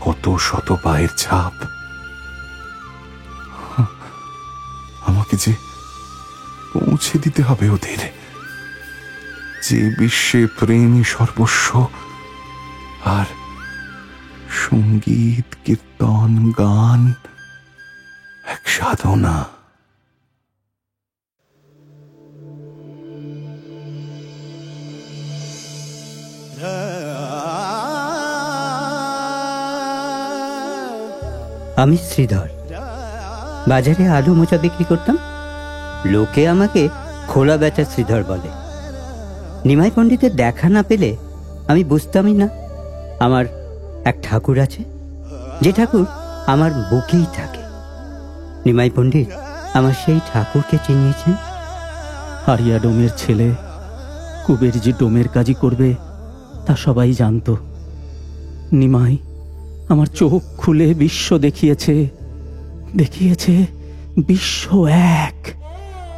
[0.00, 1.52] কত শত পায়ের ছাপ?
[5.06, 5.54] আমাকে যে
[6.72, 7.98] পৌঁছে দিতে হবে ওদের।
[9.62, 11.86] যে বিশ্বে প্রেমী সর্বস্ব
[13.04, 13.26] আর
[14.50, 17.14] সংগীত, কীর্তন, গান,
[18.44, 19.55] এক সাধনা।
[31.76, 32.48] আমি শ্রীধর।
[33.68, 35.18] বাজারে আলু মোচা বিক্রি করতাম।
[36.04, 36.88] লোকে আমাকে
[37.28, 38.48] খোলা বেচা শ্রীধর বলে।
[39.64, 41.16] নিমাই পণ্ডিতের দেখা না পেলে
[41.68, 42.48] আমি বুঝতামই না
[43.20, 43.44] আমার
[44.04, 44.84] এক ঠাকুর আছে।
[45.60, 46.06] যে ঠাকুর
[46.46, 47.62] আমার বুকেই থাকে।
[48.66, 49.28] নিমাই পণ্ডিত
[49.74, 51.34] আমার সেই ঠাকুরকে চিনিয়েছেন।
[52.46, 53.54] হারিয়া ডোমের ছেলে
[54.46, 55.94] কুবের যে ডোমের কাজই করবে,
[56.66, 57.56] তা সবাই জানতো।
[58.72, 59.16] নিমাই
[59.88, 62.08] আমার চোখ খুলে বিশ্ব দেখিয়েছে।
[62.96, 63.66] দেখিয়েছে
[64.26, 65.48] বিশ্ব এক।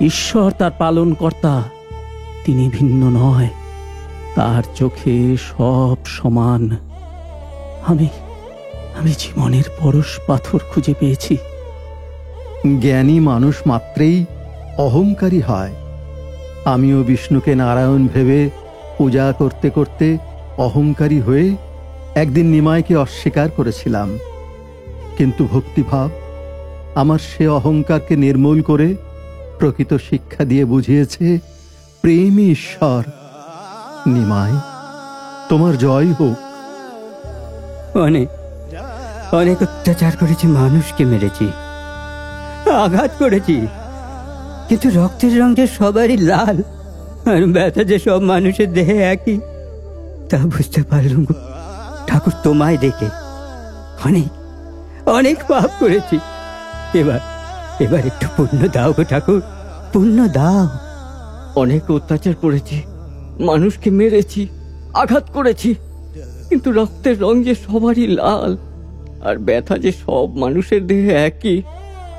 [0.02, 1.62] ঈশ্বর তার পালন কর্তা
[2.44, 3.48] তিনি ভিন্ন নয়।
[4.34, 6.76] তার চোখে সব সমান।
[7.86, 8.08] আমি
[9.00, 11.36] আমি জীবনের পরশ পাথর খুঁজে পেয়েছি।
[12.80, 14.24] জ্ঞানী মানুষ মাত্রেই
[14.78, 15.74] অহংকারী হয়।
[16.64, 18.50] আমিও বিষ্ণুকে নারায়ণ ভেবে
[18.98, 20.18] পূজা করতে করতে
[20.58, 21.56] অহংকারী হয়ে
[22.22, 24.08] একদিন নিমাইকে অস্বীকার করেছিলাম
[25.16, 26.08] কিন্তু ভক্তিভাব
[27.02, 28.88] আমার সে অহংকারকে নির্মূল করে
[29.58, 31.26] প্রকৃত শিক্ষা দিয়ে বুঝিয়েছে
[32.02, 33.02] প্রেমই ঈশ্বর,
[34.14, 34.54] নিমাই,
[35.50, 36.38] তোমার জয় হোক
[38.06, 38.28] অনেক
[39.40, 41.46] অনেক অত্যাচার করেছি, মানুষকে মেরেছি,
[42.84, 43.56] আঘাত করেছি,
[44.68, 46.56] কিন্তু রক্তের রং যে সবারই লাল
[47.30, 49.36] আর ব্যথা যে সব মানুষের দেহে একই,
[50.30, 51.24] তা বুঝতে পারলুম।
[52.08, 53.08] ঠাকুর তোমায় দেখে
[54.06, 54.30] অনেক
[55.18, 56.16] অনেক পাপ করেছি।
[57.00, 57.20] এবার
[57.84, 59.40] এবার একটু পুণ্য দাও গো ঠাকুর,
[59.92, 60.66] পুণ্য দাও।
[61.62, 62.76] অনেক অত্যাচার করেছি,
[63.48, 64.42] মানুষকে মেরেছি,
[65.02, 65.70] আঘাত করেছি,
[66.48, 68.52] কিন্তু রক্তের রং যে সবারই লাল,
[69.26, 71.58] আর ব্যথা যে সব মানুষের দেহে একই,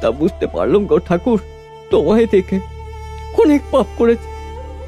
[0.01, 1.39] তা বুঝতে পারলাম গো ঠাকুর,
[1.91, 2.57] তোমায় দেখে
[3.41, 4.27] অনেক পাপ করেছি।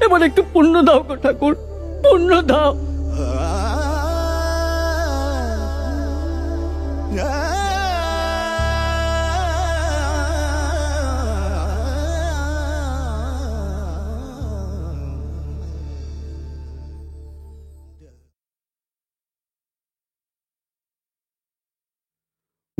[0.04, 1.52] এবার একটু পুণ্য দাও গো ঠাকুর,
[2.02, 2.72] পুণ্য দাও।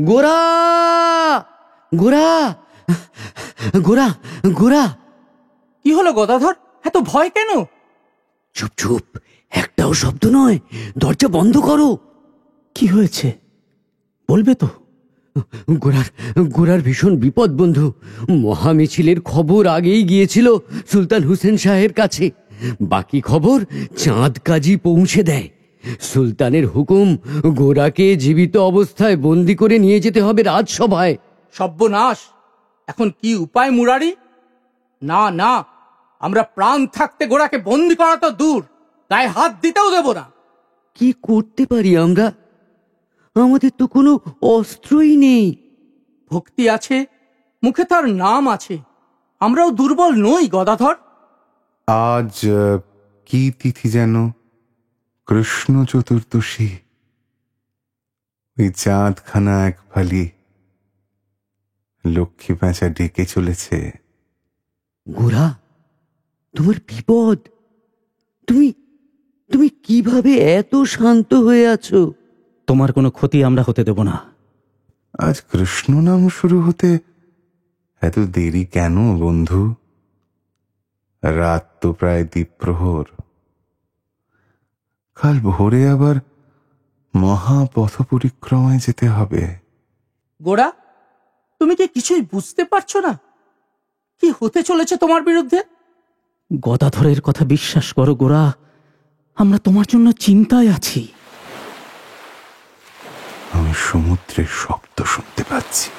[0.04, 0.38] গোরা
[1.94, 2.56] গোরা
[3.82, 4.14] গোরা
[4.52, 4.96] গোরা।
[5.82, 7.64] কি হলো গদাধর এত ভয় কেন?
[8.54, 9.18] চুপ চুপ।
[9.50, 10.58] একটাও শব্দ নয়।
[10.98, 11.98] দরজা বন্ধ করো।
[12.74, 13.32] কি হয়েছে?
[14.30, 14.68] বলবে তো।
[15.70, 16.04] গোরার
[16.42, 17.92] গোরার ভীষণ বিপদ বন্ধু।
[18.30, 20.58] মহামিছিলের খবর আগেই গিয়েছিল
[20.92, 22.30] সুলতান হুসেন শাহের কাছে।
[22.80, 23.64] বাকি খবর
[23.96, 25.48] চাঁদ কাজী পৌঁছে দেয়।
[26.00, 27.16] সুলতানের হুকুম
[27.48, 31.16] গোরাকে জীবিত অবস্থায় বন্দি করে নিয়ে যেতে হবে রাজসভায়।
[31.52, 32.18] সব্যনাশ!
[32.88, 34.16] এখন কি উপায় মুরারি?
[35.02, 35.64] না না
[36.20, 38.62] আমরা প্রাণ থাকতে গোড়াকে বন্দি করা তো দূর
[39.08, 40.30] তাই হাত দিতেও দেব না।
[40.94, 42.32] কি করতে পারি আমরা?
[43.36, 45.56] আমাদের তো কোনো অস্ত্রই নেই।
[46.30, 47.06] ভক্তি আছে
[47.64, 48.78] মুখে তার নাম আছে
[49.40, 50.94] আমরাও দুর্বল নই গদাধর।
[51.88, 52.40] আজ
[53.26, 54.30] কি তিথি যেন?
[55.26, 56.78] কৃষ্ণ চতুর্দশী।
[58.60, 60.30] ওই চাঁদখানা এক ফালি
[62.06, 63.90] লক্ষ্মী পেঁচা ডেকে চলেছে।
[65.08, 65.58] গোরা
[66.56, 67.38] তোমার বিপদ।
[68.46, 68.72] তুমি
[69.52, 72.12] তুমি কীভাবে এত শান্ত হয়ে আছো?
[72.66, 74.32] তোমার কোনো ক্ষতি আমরা হতে দেব না।
[75.18, 76.98] আজ কৃষ্ণ নাম শুরু হতে
[78.00, 79.74] এত দেরি কেন বন্ধু?
[81.22, 83.04] রাত তো প্রায় দ্বীপ্রহর।
[85.16, 86.16] কাল ভোরে আবার
[87.14, 89.42] মহাপথ পরিক্রমায় যেতে হবে।
[90.42, 90.72] গোড়া
[91.60, 93.18] তুমি কি কিছুই বুঝতে পারছ না?
[94.20, 95.62] কি হতে চলেছে তোমার বিরুদ্ধে?
[96.60, 98.52] গদাধরের কথা বিশ্বাস করো গোরা
[99.38, 101.08] আমরা তোমার জন্য চিন্তায় আছি।
[103.52, 105.90] আমি সমুদ্রের শব্দ শুনতে পাচ্ছি।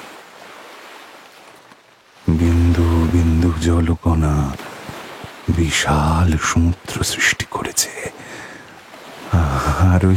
[2.28, 4.34] বিন্দু বিন্দু জলকণা
[5.56, 7.90] বিশাল সমুদ্র সৃষ্টি করেছে।
[9.92, 10.16] আর ওই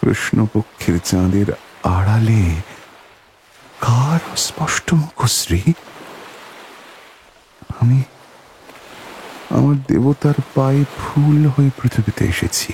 [0.00, 2.42] কৃষ্ণপক্ষের চাঁদের আড়ালে
[3.80, 5.62] কার স্পষ্ট মুখশ্রী?
[7.80, 8.02] আমি
[9.50, 12.72] আমার দেবতার পায়ে ফুল হয়ে পৃথিবীতে এসেছি।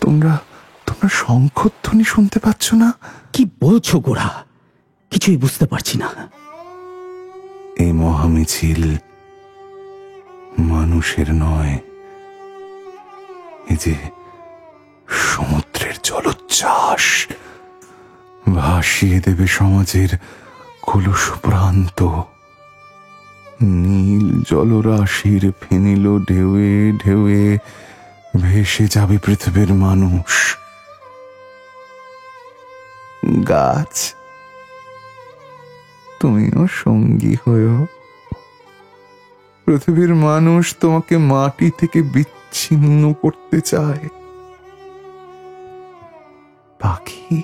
[0.00, 0.38] তোমরা
[0.86, 2.92] তোমরা শঙ্খধ্বনি শুনতে পাচ্ছ না?
[3.32, 4.44] কি বলছো গোরা?
[5.10, 6.08] কিছুই বুঝতে পারছি না।
[7.78, 8.82] এই মহামিছিল
[10.58, 11.74] মানুষের নয়,
[13.72, 13.94] এই যে
[15.24, 17.04] সমুদ্রের জলোচ্ছ্বাস
[18.58, 20.10] ভাসিয়ে দেবে সমাজের
[20.82, 21.98] কলুষ প্রান্ত
[23.82, 27.44] নীল জলরাশির ফেনিল ঢেউয়ে ঢেউয়ে
[28.42, 30.32] ভেসে যাবে পৃথিবীর মানুষ।
[33.48, 33.94] গাছ,
[36.20, 37.78] তুমিও সঙ্গী হয়েও
[39.66, 44.04] পৃথিবীর মানুষ তোমাকে মাটি থেকে বিচ্ছিন্ন করতে চায়।
[46.80, 47.42] পাখি,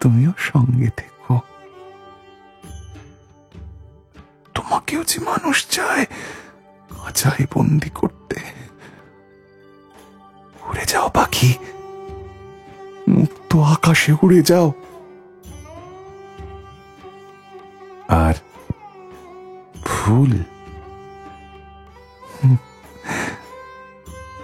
[0.00, 1.34] তুমিও সঙ্গে থেকো।
[4.54, 6.04] তোমাকেও যে মানুষ চায়
[6.90, 8.36] খাঁচায় বন্দি করতে।
[10.68, 11.50] উড়ে যাও পাখি,
[13.08, 14.68] মুক্ত আকাশে উড়ে যাও।
[18.08, 18.34] আর
[22.36, 22.56] হুম,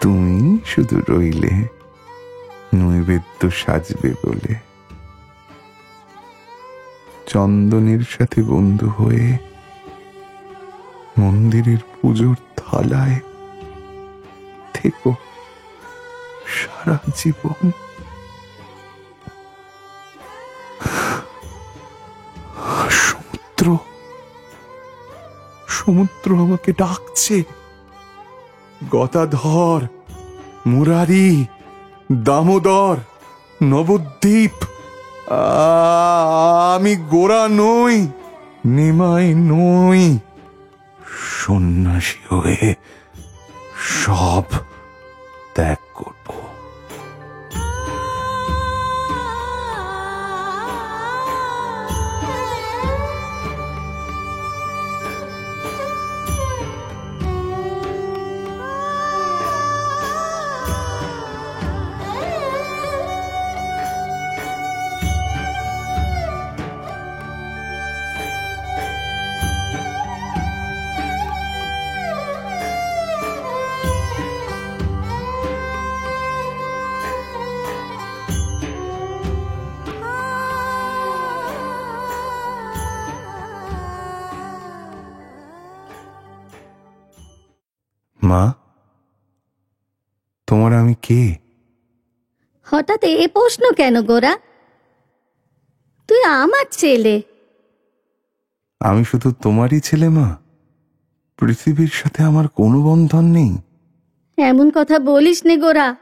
[0.00, 1.68] তুমি শুধু রইলে
[2.74, 4.54] নৈবেদ্য সাজবে বলে।
[7.26, 9.38] চন্দনের সাথে বন্ধু হয়ে
[11.18, 13.20] মন্দিরের পুজোর থালায়
[14.74, 15.14] থেকো
[16.46, 17.70] সারা জীবন।
[22.90, 23.78] সমুদ্র
[25.86, 27.42] সমুদ্র আমাকে ডাকছে।
[28.90, 29.80] গতাধর
[30.66, 31.46] মুরারি,
[32.12, 32.96] দামোদর,
[33.62, 34.54] নবদ্বীপ
[36.74, 38.08] আমি গোড়া নই,
[38.66, 40.18] নিমাই নই।
[41.40, 42.74] সন্ন্যাসী হয়ে
[43.76, 44.44] সব
[90.84, 91.36] আমি কে?
[92.62, 94.38] হঠাৎ এ প্রশ্ন কেন গোরা?
[96.08, 97.22] তুই আমার ছেলে।
[98.80, 100.36] আমি শুধু তোমারই ছেলে মা।
[101.38, 103.52] পৃথিবীর সাথে আমার কোনো বন্ধন নেই।
[104.38, 105.96] এমন কথা বলিস নে গোরা।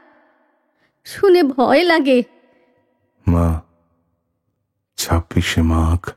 [1.05, 2.23] শুনে ভয় লাগে।
[3.27, 3.61] মা
[4.97, 6.09] ছাব্বিশে মাঘ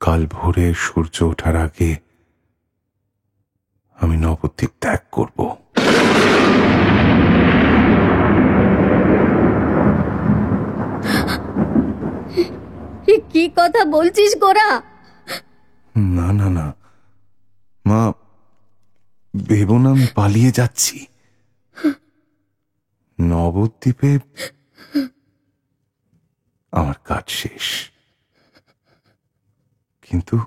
[0.00, 1.96] কাল ভোরে সূর্য ওঠার আগে
[3.98, 5.38] আমি নবদ্বীপ ত্যাগ করব।
[13.06, 14.82] কি কথা বলছিস গোরা?
[15.96, 16.74] না না না।
[17.86, 18.12] মা,
[19.44, 21.06] ভেবো না, আমি পালিয়ে যাচ্ছি।
[23.20, 24.18] নবদ্বীপে
[26.72, 27.90] আমার কাজ শেষ।
[30.02, 30.38] কিন্তু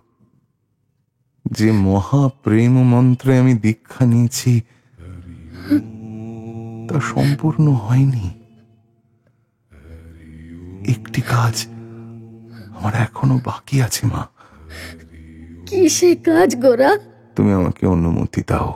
[1.52, 4.62] যে মহাপ্রেম মন্ত্রে আমি দীক্ষা নিয়েছি,
[6.90, 8.40] তা সম্পূর্ণ হয়নি।
[10.92, 11.68] একটি কাজ
[12.80, 14.22] আমার এখনও বাকি আছে মা।
[15.68, 16.92] কি সে কাজ গোরা?
[17.36, 18.70] তুমি আমাকে অনুমতি দাও।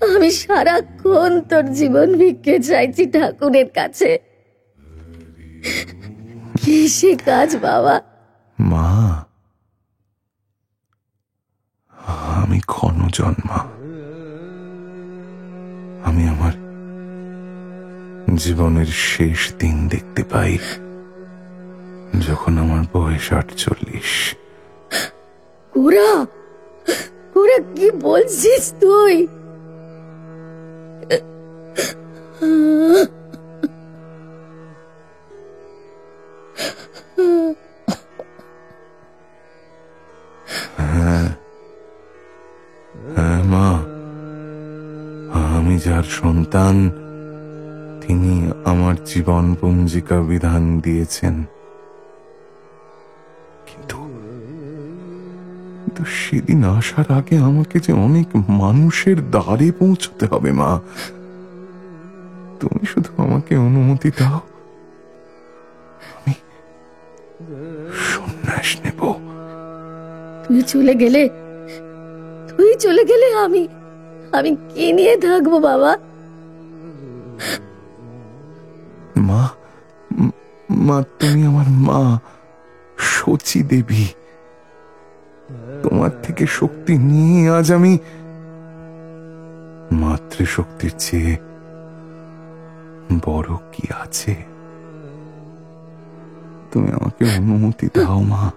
[0.00, 4.10] আমি সারাক্ষণ তোর জীবন ভিক্ষে চাইছি ঠাকুরের কাছে।
[6.62, 7.96] কি সে কাজ বাবা?
[8.58, 9.24] মা
[12.42, 13.58] আমি ক্ষণ জন্মা
[16.04, 16.54] আমি আমার
[18.36, 20.58] জীবনের শেষ দিন দেখতে পাই।
[22.20, 24.36] যখন আমার বয়স আটচল্লিশ।
[25.78, 26.26] গোরা
[27.34, 29.26] গোরা কি বলছিস তুই?
[40.76, 41.28] হ্যাঁ।
[43.16, 43.68] হ্যাঁ মা।
[45.56, 46.90] আমি যার সন্তান
[48.00, 51.44] তিনি আমার জীবন পঞ্জিকা বিধান দিয়েছেন।
[53.72, 53.96] কিন্তু
[55.82, 60.80] কিন্তু সেদিন আসার আগে আমাকে যে অনেক মানুষের দ্বারে পৌঁছতে হবে মা।
[62.60, 64.40] তুমি শুধু আমাকে অনুমতি দাও।
[66.16, 66.34] আমি
[68.08, 69.00] সন্ন্যাস নেব।
[70.48, 71.28] তুই চলে গেলে
[72.48, 73.68] তুই চলে গেলে আমি
[74.32, 75.98] আমি কি নিয়ে থাকব বাবা?
[79.16, 79.48] মা
[80.70, 82.20] মা তুমি আমার মা।
[82.96, 84.04] সচি দেবী
[85.82, 87.98] তোমার থেকে শক্তি নিয়ে আজ আমি
[89.92, 91.36] মাতৃশক্তির চেয়ে
[93.26, 94.36] বড় কি আছে?
[96.72, 98.50] তুমি আমাকে অনুমতি দাও মা।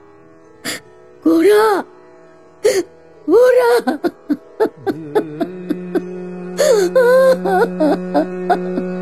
[1.24, 1.84] গোরা
[3.30, 3.98] গোরা।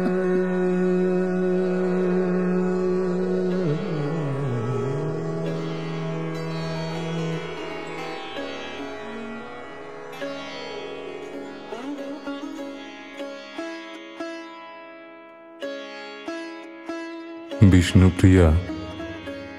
[17.72, 18.52] বিষ্ণুপ্রিয়া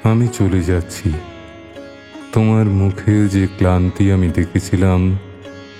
[0.02, 1.12] আমি চলে যাচ্ছি।
[2.32, 5.18] তোমার মুখে যে ক্লান্তি আমি দেখেছিলাম,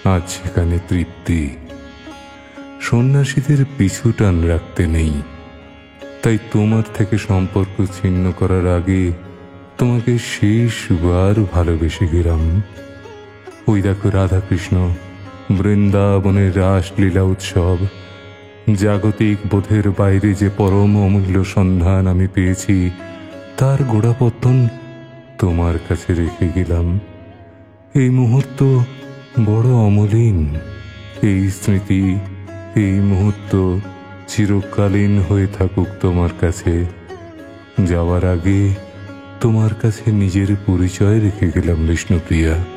[0.04, 1.50] আজ সেখানে তৃপ্তি।
[2.80, 5.22] সন্ন্যাসীদের পিছু টান রাখতে নেই।
[6.22, 9.12] তাই তোমার থেকে সম্পর্ক ছিন্ন করার আগে
[9.78, 12.62] তোমাকে শেষবার ভালোবেসে গেলাম।
[13.68, 14.94] ওই দেখো রাধাকৃষ্ণ,
[15.50, 17.76] বৃন্দাবনের রাসলীলা উৎসব।
[18.72, 22.90] জাগতিক বোধের বাইরে যে পরম অমূল্য সন্ধান আমি পেয়েছি,
[23.56, 24.68] তার গোড়াপত্তন
[25.38, 27.00] তোমার কাছে রেখে গেলাম।
[27.94, 28.78] এই মুহূর্ত
[29.44, 30.54] বড় অমলিন।
[31.22, 32.18] এই স্মৃতি,
[32.74, 33.78] এই মুহূর্ত
[34.28, 36.84] চিরকালীন হয়ে থাকুক তোমার কাছে।
[37.84, 38.74] যাওয়ার আগে
[39.40, 42.73] তোমার কাছে নিজের পরিচয় রেখে গেলাম, বিষ্ণুপ্রিয়া।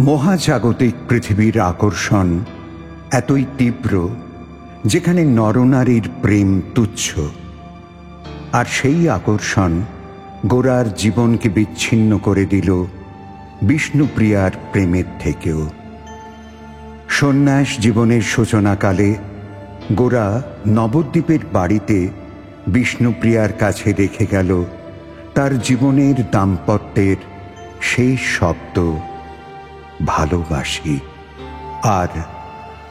[0.00, 2.38] মহাজাগতিক পৃথিবীর আকর্ষণ
[3.12, 4.08] এতই তীব্র
[4.86, 7.18] যেখানে নরনারীর প্রেম তুচ্ছ।
[8.52, 9.80] আর সেই আকর্ষণ
[10.46, 12.84] গোরার জীবনকে বিচ্ছিন্ন করে দিল
[13.62, 15.70] বিষ্ণুপ্রিয়ার প্রেমের থেকেও।
[17.08, 19.14] সন্ন্যাস জীবনের সূচনাকালে
[19.92, 22.08] গোরা নবদ্বীপের বাড়িতে
[22.66, 24.64] বিষ্ণুপ্রিয়ার কাছে রেখে গেল
[25.34, 27.16] তার জীবনের দাম্পত্যের
[27.82, 28.96] শেষ শব্দ।
[30.06, 30.98] ভালোবাসি।
[31.82, 32.08] আর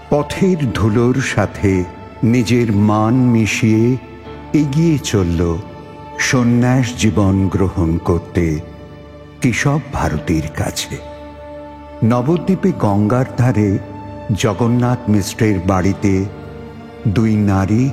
[0.10, 1.84] পথের ধুলোর সাথে
[2.24, 3.98] নিজের মান মিশিয়ে
[4.54, 5.58] এগিয়ে চলল
[6.20, 8.60] সন্ন্যাস জীবন গ্রহণ করতে
[9.42, 10.98] কেশব ভারতীর কাছে।
[12.04, 13.78] নবদ্বীপে গঙ্গার ধারে
[14.34, 16.26] জগন্নাথ মিশ্রের বাড়িতে
[17.08, 17.90] দুই নারী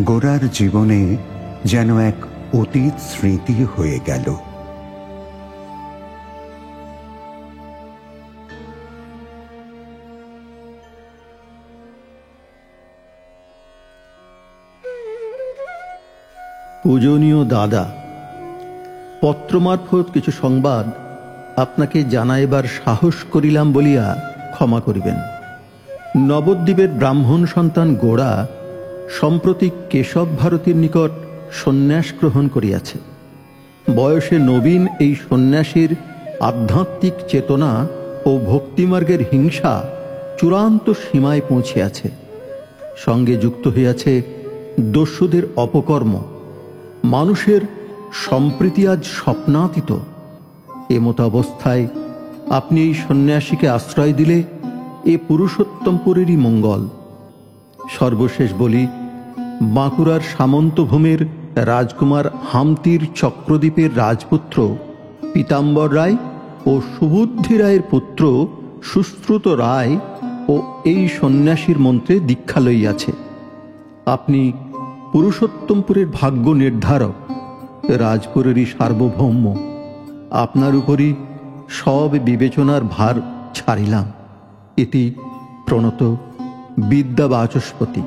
[0.00, 1.16] গোড়ার জীবনে
[1.64, 2.14] যেন এক
[2.54, 4.47] অতীত স্মৃতি হয়ে গেল।
[16.88, 17.90] পূজনীয় দাদা
[19.20, 20.90] পত্র মারফত কিছু সংবাদ
[21.56, 24.16] আপনাকে জানাইবার সাহস করিলাম বলিয়া
[24.52, 25.16] ক্ষমা করিবেন।
[26.16, 28.46] নবদ্বীপের ব্রাহ্মণ সন্তান গোড়া
[29.20, 31.10] সম্প্রতি কেশব ভারতীর নিকট
[31.52, 32.98] সন্ন্যাস গ্রহণ করিয়াছে।
[33.96, 35.94] বয়সে নবীন এই সন্ন্যাসীর
[36.40, 37.86] আধ্যাত্মিক চেতনা
[38.26, 39.84] ও ভক্তিমার্গের হিংসা
[40.40, 42.08] চূড়ান্ত সীমায় পৌঁছিয়াছে।
[42.96, 44.22] সঙ্গে যুক্ত হইয়াছে
[44.80, 46.22] দস্যুদের অপকর্ম।
[47.04, 47.60] মানুষের
[48.12, 49.96] সম্প্রীতি আজ স্বপ্নাতীত।
[50.90, 51.86] এমতো অবস্থায়
[52.50, 54.42] আপনি এই সন্ন্যাসীকে আশ্রয় দিলে
[55.04, 56.88] এ পুরুষোত্তমপুরেরই মঙ্গল।
[57.90, 58.86] সর্বশেষ বলি,
[59.62, 61.26] বাঁকুড়ার সামন্তভূমির
[61.56, 64.76] রাজকুমার হামতির চক্রদ্বীপের রাজপুত্র
[65.32, 66.16] পীতাম্বর রায়
[66.66, 68.46] ও সুবুদ্ধি রায়ের পুত্র
[68.82, 69.98] সুশ্রুত রায়
[70.48, 73.12] ও এই সন্ন্যাসীর মন্ত্রে দীক্ষা লইয়াছে।
[74.06, 74.52] আপনি
[75.12, 77.14] পুরুষোত্তমপুরের ভাগ্য নির্ধারক,
[77.90, 79.44] রাজপুরেরই সার্বভৌম।
[80.30, 81.14] আপনার উপরই
[81.68, 83.14] সব বিবেচনার ভার
[83.54, 84.12] ছাড়িলাম।
[84.76, 85.14] এটি
[85.66, 86.02] প্রণত
[86.88, 88.02] বিদ্যা বাচস্পতি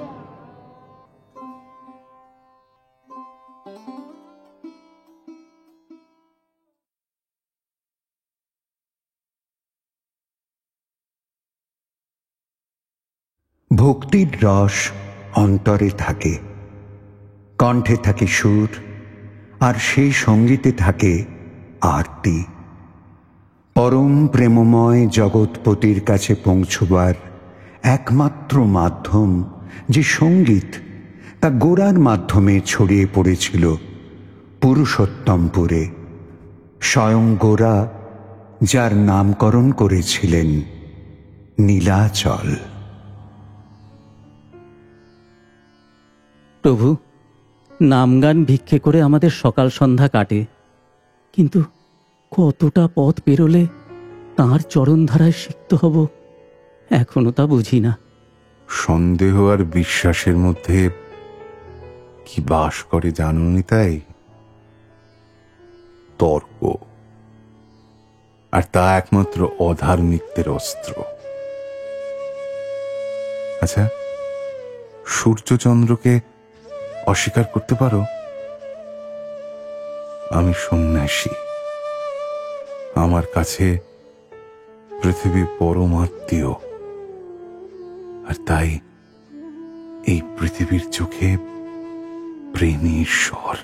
[13.77, 14.91] ভক্তির রস
[15.35, 16.50] অন্তরে থাকে।
[17.61, 18.69] কণ্ঠে থাকে সুর,
[19.59, 21.25] আর সেই সঙ্গীতে থাকে
[21.81, 22.45] আরতি।
[23.75, 27.13] পরম প্রেমময় জগৎপতির কাছে পৌঁছবার
[27.83, 29.43] একমাত্র মাধ্যম
[29.89, 30.71] যে সংগীত,
[31.41, 33.75] তা গোড়ার মাধ্যমে ছড়িয়ে পড়েছিল
[34.61, 35.89] পুরুষোত্তমপুরে।
[36.81, 37.87] স্বয়ং গোরা,
[38.63, 40.61] যার নামকরণ করেছিলেন
[41.59, 42.55] নীলাচল।
[46.61, 46.95] প্রভু
[47.81, 50.45] নামগান ভিক্ষে করে আমাদের সকাল সন্ধ্যা কাটে।
[51.33, 51.63] কিন্তু
[52.31, 53.67] কতটা পথ পেরোলে
[54.37, 56.07] তাঁর চরণধারায় সিক্ত হব,
[56.89, 57.97] এখনও তা বুঝি না।
[58.67, 60.89] সন্দেহ আর বিশ্বাসের মধ্যে
[62.25, 63.99] কি বাস করে জানুনি তাই
[66.19, 66.73] তর্ক।
[68.51, 70.93] আর তা একমাত্র অধার্মিকদের অস্ত্র।
[73.61, 73.89] আচ্ছা
[75.05, 76.19] সূর্যচন্দ্রকে
[77.07, 78.03] অস্বীকার করতে পারো?
[80.31, 81.29] আমি সন্ন্যাসী।
[82.95, 83.77] আমার কাছে
[85.03, 86.51] পৃথিবী পরমাত্মীয়
[88.29, 88.79] আর তাই
[90.07, 91.37] এই পৃথিবীর চোখে
[92.53, 93.55] প্রেমী ঈশ্বর।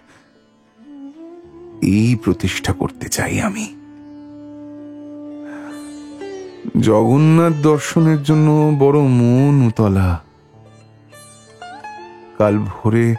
[1.82, 3.74] এই প্রতিষ্ঠা করতে চাই আমি।
[6.82, 10.22] জগন্নাথ দর্শনের জন্য বড় মন উতলা।
[12.38, 13.16] কাল ভোরে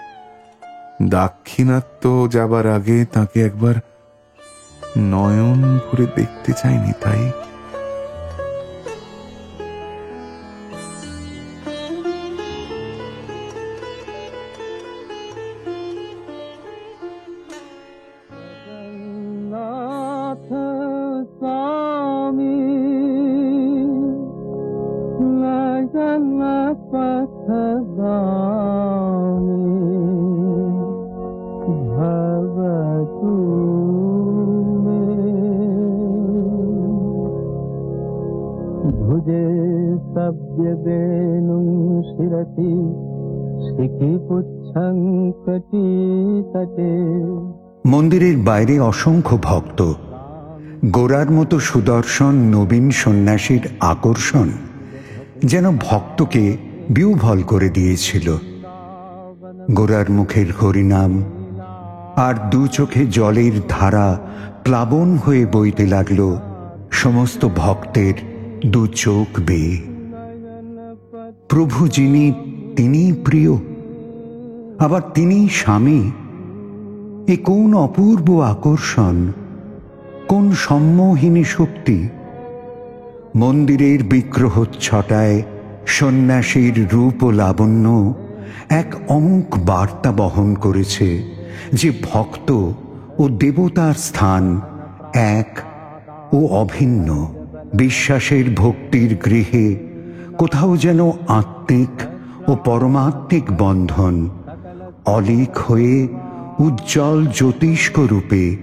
[1.06, 3.76] দাক্ষিণাত্য যাবার আগে তাকে একবার
[5.10, 7.22] নয়ন ভরে দেখতে চাইনি তাই
[48.58, 49.92] বাইরে অসংখ্য ভক্ত।
[50.84, 54.48] গোরার মতো সুদর্শন নবীন সন্ন্যাসীর আকর্ষণ
[55.44, 56.56] যেন ভক্তকে
[56.90, 58.36] বিউভল করে দিয়েছিল।
[59.70, 61.24] গোরার মুখের হরিনাম
[62.16, 64.18] আর দু চোখে জলের ধারা
[64.64, 66.36] প্লাবন হয়ে বইতে লাগল
[66.90, 68.14] সমস্ত ভক্তের
[68.66, 69.76] দু চোখ বেয়ে।
[71.48, 72.24] প্রভু যিনি
[72.76, 73.52] তিনি প্রিয়,
[74.78, 76.10] আবার তিনি স্বামী।
[77.28, 79.32] এ কোন অপূর্ব আকর্ষণ?
[80.28, 82.08] কোন সম্মোহিনী শক্তি?
[83.36, 85.42] মন্দিরের বিগ্রহ ছটায়
[85.86, 88.14] সন্ন্যাসীর রূপ ও লাবণ্য
[88.68, 91.22] এক অমুক বার্তা বহন করেছে
[91.72, 92.72] যে ভক্ত
[93.18, 94.60] ও দেবতার স্থান
[95.14, 95.58] এক
[96.32, 97.26] ও অভিন্ন।
[97.74, 99.76] বিশ্বাসের ভক্তির গৃহে
[100.38, 101.94] কোথাও যেন আত্মিক
[102.48, 104.28] ও পরমাত্মিক বন্ধন
[105.06, 106.08] অলিক হয়ে
[106.60, 108.56] উজ্জ্বল জ্যোতিষ্ক রূপে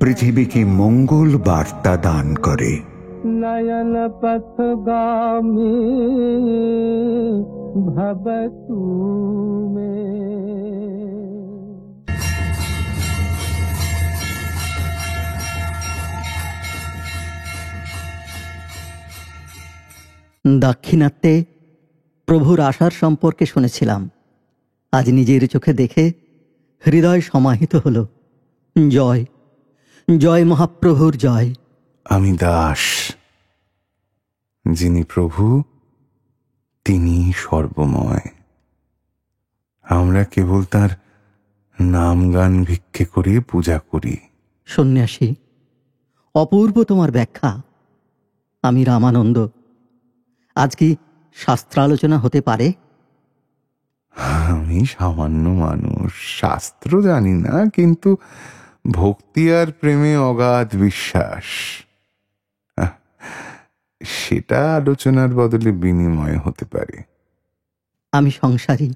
[0.00, 2.80] পৃথিবীকে মঙ্গল বার্তা দান করে।
[3.26, 5.74] নয়ন পথগামী
[20.58, 21.44] দাক্ষিণাত্যে
[22.26, 24.10] প্রভুর আশার সম্পর্কে শুনেছিলাম।
[24.92, 26.27] আজ নিজের চোখে দেখে
[26.86, 28.06] হৃদয় সমাহিত হল।
[28.88, 29.24] জয়
[30.18, 31.54] জয় মহাপ্রভুর জয়।
[32.04, 32.78] আমি দাস
[34.72, 35.62] যিনি প্রভু
[36.84, 38.28] তিনি সর্বময়।
[39.84, 40.88] আমরা কেবল তার
[41.80, 44.16] নাম গান ভিক্ষে করে পূজা করি।
[44.66, 45.34] সন্ন্যাসী
[46.34, 47.62] অপূর্ব তোমার ব্যাখ্যা।
[48.62, 49.48] আমি রামানন্দ।
[50.54, 50.96] আজ কি
[51.34, 52.72] শাস্ত্রালোচনা হতে পারে?
[54.18, 58.16] আমি সামান্য মানুষ, শাস্ত্র জানি না, কিন্তু
[58.92, 61.44] ভক্তি আর প্রেমে অগাধ বিশ্বাস।
[64.04, 67.02] সেটা আলোচনার বদলে বিনিময় হতে পারে।
[68.12, 68.92] আমি সংসারী।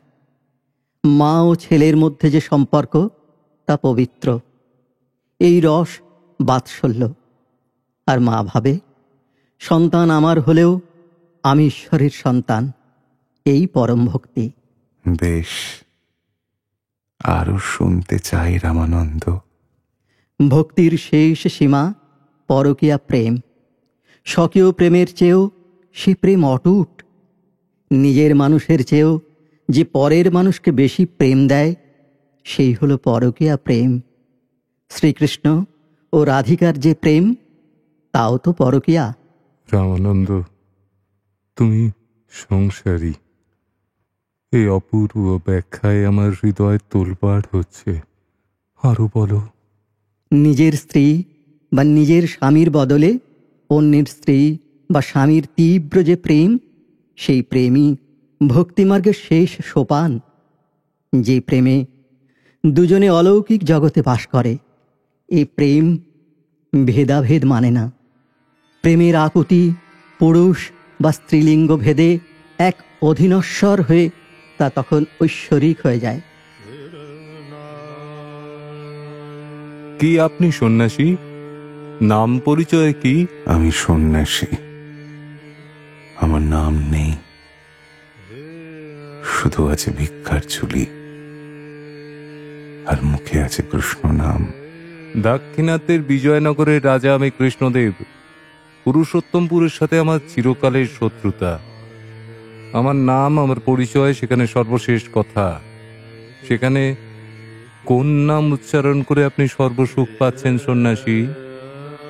[1.07, 3.09] মা ও ছেলের মধ্যে যে সম্পর্ক,
[3.67, 4.41] তা পবিত্র।
[5.39, 5.89] এই রস
[6.41, 7.15] বাৎসল্য।
[8.07, 8.79] আর মা ভাবে,
[9.59, 10.81] সন্তান আমার হলেও
[11.43, 12.73] আমি ঈশ্বরের সন্তান,
[13.45, 14.51] এই পরম ভক্তি।
[15.09, 15.47] বেশ
[17.25, 19.39] আরও শুনতে চাই রামানন্দ।
[20.49, 21.95] ভক্তির শেষ সীমা
[22.49, 23.37] পরকীয়া প্রেম।
[24.25, 25.51] স্বকীয় প্রেমের চেয়েও
[25.93, 27.03] সে প্রেম অটুট।
[27.91, 29.21] নিজের মানুষের চেয়েও
[29.69, 31.75] যে পরের মানুষকে বেশি প্রেম দেয়
[32.45, 34.01] সেই হলো পরকীয়া প্রেম।
[34.91, 35.65] শ্রীকৃষ্ণ
[36.13, 37.35] ও রাধিকার যে প্রেম
[38.13, 39.15] তাও তো পরকীয়া।
[39.73, 40.43] রামানন্দ
[41.57, 41.91] তুমি
[42.31, 43.13] সংসারী।
[44.53, 48.01] এই অপূর্ব ব্যাখ্যায় আমার হৃদয় তোলপাড় হচ্ছে।
[48.83, 49.41] আরও বলো।
[50.33, 51.25] নিজের স্ত্রী
[51.73, 53.19] বা নিজের স্বামীর বদলে
[53.71, 54.59] অন্যের স্ত্রী
[54.91, 56.59] বা স্বামীর তীব্র যে প্রেম,
[57.17, 57.97] সেই প্রেমই
[58.49, 60.21] ভক্তিমার্গের শেষ সোপান।
[61.21, 61.85] যে প্রেমে
[62.67, 64.59] দুজনে অলৌকিক জগতে বাস করে
[65.29, 65.99] এই প্রেম
[66.85, 67.93] ভেদাভেদ মানে না।
[68.83, 69.75] প্রেমের আকুতি
[70.19, 72.19] পুরুষ বা স্ত্রীলিঙ্গ ভেদে
[72.59, 74.11] এক অধীনশ্বর হয়ে
[74.59, 76.21] তা তখন ঐশ্বরিক হয়ে যায়।
[80.01, 81.17] কি আপনি সন্ন্যাসী?
[82.01, 83.27] নাম পরিচয় কি?
[83.47, 84.57] আমি সন্ন্যাসী।
[86.21, 87.13] আমার নাম নেই।
[89.25, 90.87] শুধু আছে ভিক্ষার চুলি
[92.87, 94.53] আর মুখে আছে কৃষ্ণ নাম।
[95.23, 97.93] দাক্ষিণাত্যের বিজয়নগরের রাজা আমি কৃষ্ণদেব।
[98.85, 101.59] পুরুষোত্তমপুরের সাথে আমার চিরকালের শত্রুতা।
[102.79, 105.47] আমার নাম, আমার পরিচয়, সেখানে সর্বশেষ কথা।
[106.47, 106.83] সেখানে
[107.91, 111.19] কোন নাম উচ্চারণ করে আপনি সর্বসুখ পাচ্ছেন, সন্ন্যাসী?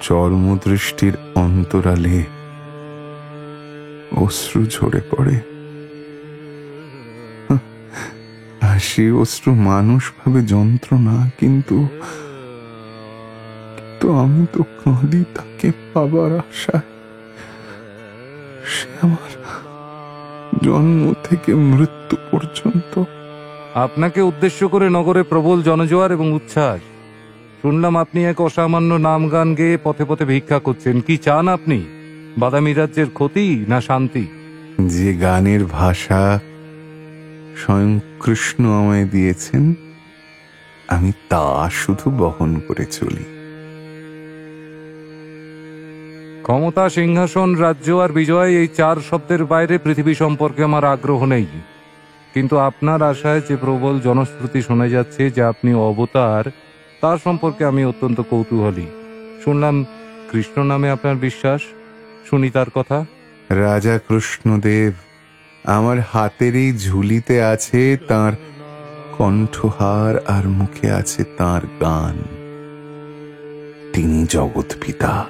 [0.07, 2.19] চর্মদৃষ্টির অন্তরালে
[4.25, 5.37] অশ্রু ঝরে পড়ে।
[8.69, 11.77] আর সে অশ্রু মানুষ ভাবে যন্ত্রণা, কিন্তু
[13.77, 16.87] কিন্তু আমি তো কাঁদি তাকে পাবার আশায়।
[18.73, 19.31] সে আমার
[20.63, 23.05] জন্ম থেকে মৃত্যু পর্যন্ত।
[23.75, 26.81] আপনাকে উদ্দেশ্য করে নগরে প্রবল জনজোয়ার এবং উচ্ছ্বাস।
[27.63, 31.83] শুনলাম আপনি এক অসামান্য নাম গান গেয়ে পথে পথে ভিক্ষা করছেন। কি চান আপনি?
[32.39, 34.27] বাদামি রাজ্যের ক্ষতি না শান্তি?
[34.81, 36.41] যে গানের ভাষা
[37.57, 39.75] স্বয়ং কৃষ্ণ আমায় দিয়েছেন
[40.89, 43.25] আমি তা শুধু বহন করে চলি।
[46.43, 51.47] ক্ষমতা, সিংহাসন, রাজ্য আর বিজয় এই চার শব্দের বাইরে পৃথিবী সম্পর্কে আমার আগ্রহ নেই।
[52.35, 56.51] কিন্তু আপনার আশায় যে প্রবল জনশ্রুতি শোনা যাচ্ছে যে আপনি অবতার,
[57.01, 58.87] তার সম্পর্কে আমি অত্যন্ত কৌতূহলী।
[59.45, 59.87] শুনলাম
[60.33, 61.61] কৃষ্ণ নামে আপনার বিশ্বাস,
[62.31, 63.05] শুনি তার কথা।
[63.51, 64.93] রাজা কৃষ্ণদেব,
[65.65, 68.33] আমার হাতেরই ঝুলিতে আছে তার
[69.19, 72.23] কণ্ঠহার আর মুখে আছে তার গান।
[73.93, 75.27] তিনি জগৎ পিতা।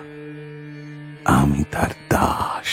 [1.24, 2.66] আমি তার দাস।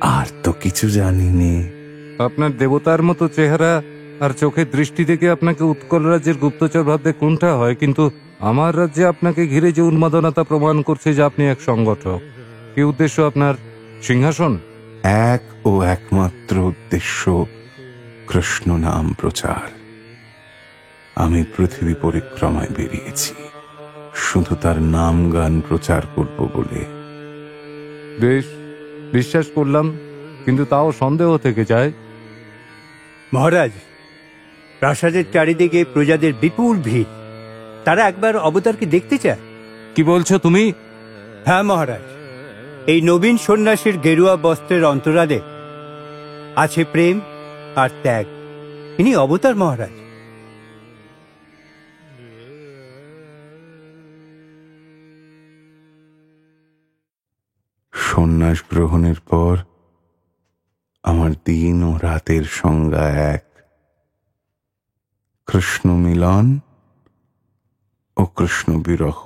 [0.00, 1.80] আর তো কিছু জানি নে
[2.24, 3.82] আপনার দেবতার মতো চেহারা
[4.20, 9.46] আর চোখের দৃষ্টি থেকে আপনাকে উৎকল রাজ্যের গুপ্তচর ভাবতে কোনটা হয় কিন্তু আমার রাজ্যে আপনাকে
[9.46, 12.20] ঘিরে যে উন্মাদনাতা প্রমাণ করছে যে আপনি এক সংগঠক।
[12.74, 13.54] কি উদ্দেশ্য আপনার?
[14.02, 14.58] সিংহাসন?
[15.02, 17.46] এক ও একমাত্র উদ্দেশ্য
[18.28, 19.70] কৃষ্ণ নাম প্রচার।
[21.16, 23.49] আমি পৃথিবী পরিক্রমায় বেরিয়েছি।
[24.14, 26.84] শুধু তার নাম গান প্রচার করব বলে।
[28.20, 28.44] বেশ
[29.12, 29.98] বিশ্বাস করলাম
[30.44, 31.92] কিন্তু তাও সন্দেহ থেকে যায়।
[33.34, 33.70] মহারাজ
[34.78, 37.04] প্রাসাদের চারিদিকে প্রজাদের বিপুল ভিড়।
[37.84, 39.38] তারা একবার অবতারকে দেখতে চায়।
[39.94, 40.72] কি বলছো তুমি?
[41.44, 42.00] হ্যাঁ মহারাজ।
[42.86, 45.40] এই নবীন সন্ন্যাসীর গেরুয়া বস্ত্রের অন্তরালে
[46.56, 47.20] আছে প্রেম
[47.76, 48.26] আর ত্যাগ।
[48.98, 50.09] ইনি অবতার মহারাজ।
[58.10, 59.58] সন্ন্যাস গ্রহণের পর
[61.02, 63.44] আমার দিন ও রাতের সংজ্ঞা এক।
[65.46, 66.58] কৃষ্ণ মিলন
[68.16, 69.20] ও কৃষ্ণ বিরহ।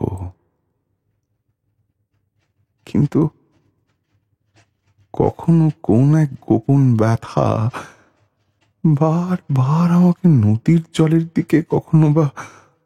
[2.87, 3.29] কিন্তু
[5.13, 7.71] কখনো কোন এক গোপন ব্যথা
[8.87, 12.31] বার বার আমাকে নদীর জলের দিকে কখনো বা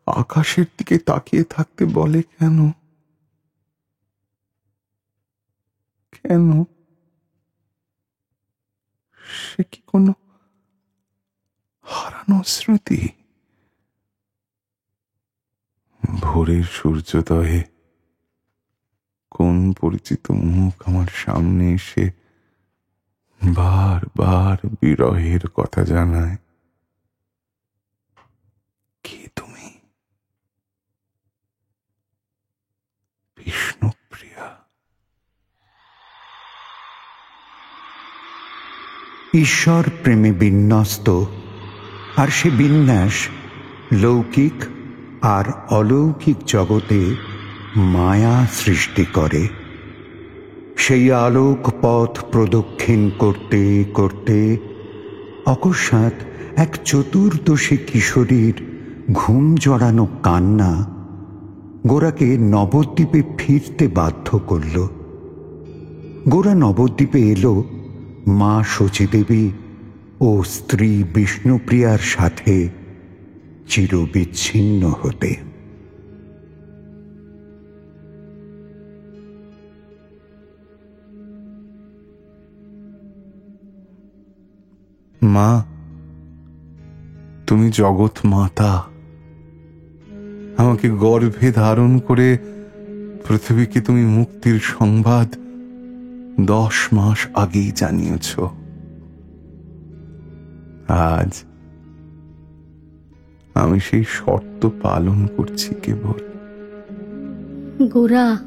[0.06, 2.72] আকাশের দিকে তাকিয়ে থাকতে বলে কেন?
[6.28, 6.64] কেন
[9.32, 10.14] সে কি কোনো
[11.82, 13.08] হারানো স্মৃতি?
[16.20, 17.64] ভোরের সূর্যোদয়ে
[19.30, 22.10] কোন পরিচিত মুখ আমার সামনে এসে
[23.54, 26.36] বারবার বিরহের কথা জানায়?
[29.02, 29.80] কে তুমি?
[33.36, 33.97] বিষ্ণুপ্রিয়া
[39.34, 41.24] ঈশ্বর প্রেমে বিন্যস্ত,
[42.16, 43.12] আর সে বিন্যাস
[43.92, 44.64] লৌকিক
[45.22, 47.14] আর অলৌকিক জগতে
[47.76, 49.48] মায়া সৃষ্টি করে।
[50.76, 54.56] সেই আলোক পথ প্রদক্ষিণ করতে করতে
[55.46, 56.12] অকস্মাৎ
[56.56, 58.54] এক চতুর্দশী কিশোরীর
[59.12, 60.86] ঘুম জড়ানো কান্না
[61.86, 64.88] গোরাকে নবদ্বীপে ফিরতে বাধ্য করল।
[66.28, 67.64] গোরা নবদ্বীপে এলো
[68.28, 69.50] মা শচীদেবী
[70.20, 72.68] ও স্ত্রী বিষ্ণুপ্রিয়ার সাথে
[73.68, 75.36] চিরবিচ্ছিন্ন হতে।
[85.22, 85.64] মা,
[87.46, 88.84] তুমি জগৎ মাতা।
[90.56, 92.38] আমাকে গর্ভে ধারণ করে
[93.28, 95.36] পৃথিবীকে তুমি মুক্তির সংবাদ
[96.40, 98.40] দশ মাস আগেই জানিয়েছ।
[100.88, 101.44] আজ
[103.54, 106.18] আমি সেই শর্ত পালন করছি কেবল।
[107.86, 108.38] গোরা,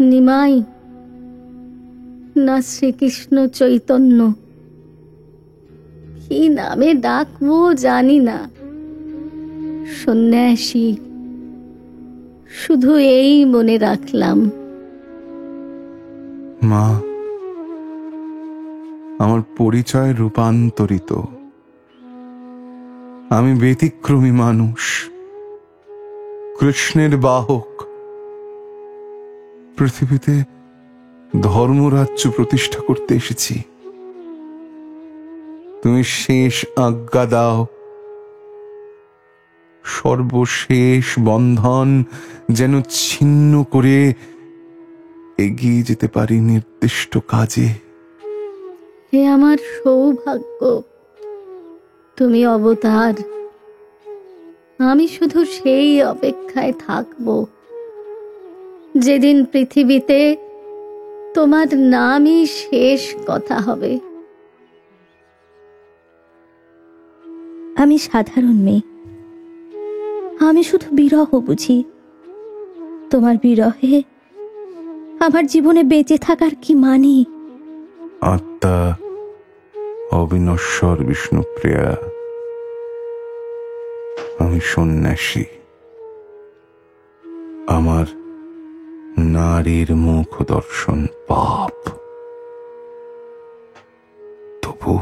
[0.00, 0.62] নিমাই,
[2.36, 4.34] না শ্রীকৃষ্ণ চৈতন্য।
[6.28, 8.50] কি নামে ডাকবো জানি না।
[10.04, 10.96] সন্ন্যাসী,
[12.50, 14.50] শুধু এই মনে রাখলাম।
[16.62, 17.00] মা,
[19.24, 21.12] আমার পরিচয় রূপান্তরিত।
[23.30, 25.10] আমি ব্যতিক্রমী মানুষ,
[26.60, 27.82] কৃষ্ণের বাহক।
[29.78, 30.42] পৃথিবীতে
[31.42, 33.62] ধর্মরাজ্য প্রতিষ্ঠা করতে এসেছি।
[35.82, 37.66] তুমি শেষ আজ্ঞা দাও।
[39.84, 42.04] সর্বশেষ বন্ধন
[42.52, 44.14] যেন ছিন্ন করে
[45.38, 47.68] এগিয়ে যেতে পারি নির্দিষ্ট কাজে।
[49.14, 50.82] হে আমার সৌভাগ্য
[52.16, 53.14] তুমি অবতার।
[54.78, 57.46] আমি শুধু সেই অপেক্ষায় থাকব
[58.98, 60.36] যেদিন পৃথিবীতে
[61.34, 63.98] তোমার নামই শেষ কথা হবে।
[67.76, 68.80] আমি সাধারণ মেয়ে।
[70.48, 71.84] আমি শুধু বিরহ বুঝি।
[73.10, 74.02] তোমার বিরহে
[75.20, 77.24] আমার জীবনে বেঁচে থাকার কি মানে?
[78.20, 78.94] আত্মা
[80.12, 81.96] অবিনশ্বর বিষ্ণুপ্রিয়া।
[84.38, 85.44] আমি সন্ন্যাসী।
[87.66, 88.06] আমার
[89.18, 91.88] নারীর মুখ দর্শন পাপ।
[94.62, 94.98] তবু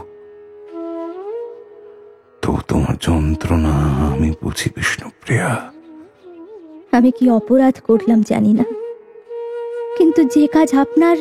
[2.43, 3.73] তবু তোমার যন্ত্রণা
[4.13, 5.73] আমি বুঝি বিষ্ণুপ্রিয়া।
[6.93, 8.86] আমি কি অপরাধ করলাম জানি না।
[9.97, 11.17] কিন্তু যে কাজ আপনার,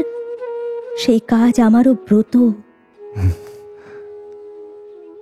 [0.98, 2.38] সেই কাজ আমারও ব্রত।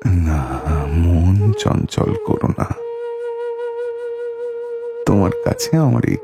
[0.06, 2.68] না, মন চঞ্চল করো না।
[5.06, 6.18] তোমার কাছে আমার এই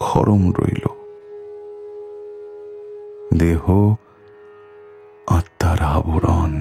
[0.00, 0.84] খরম রইল।
[3.38, 3.94] দেহ,
[5.26, 6.60] আত্মার আবরণ।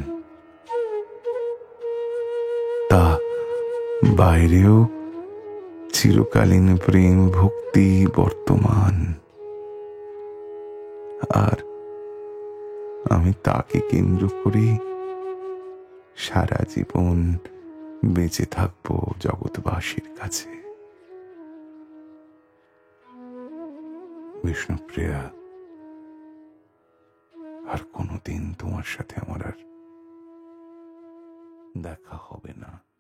[2.89, 3.17] তা
[4.17, 4.87] বাইরেও
[5.93, 9.20] চিরকালীন প্রেম ভক্তি বর্তমান।
[11.33, 11.57] আর
[13.09, 14.77] আমি তাকে কেন্দ্র করে
[16.15, 17.37] সারা জীবন
[18.05, 20.49] বেঁচে থাকব জগৎবাসীর কাছে।
[24.45, 25.19] বিষ্ণুপ্রিয়া,
[27.71, 29.57] আর কোনোদিন তোমার সাথে আমার আর
[31.77, 32.90] দেখা হবে না।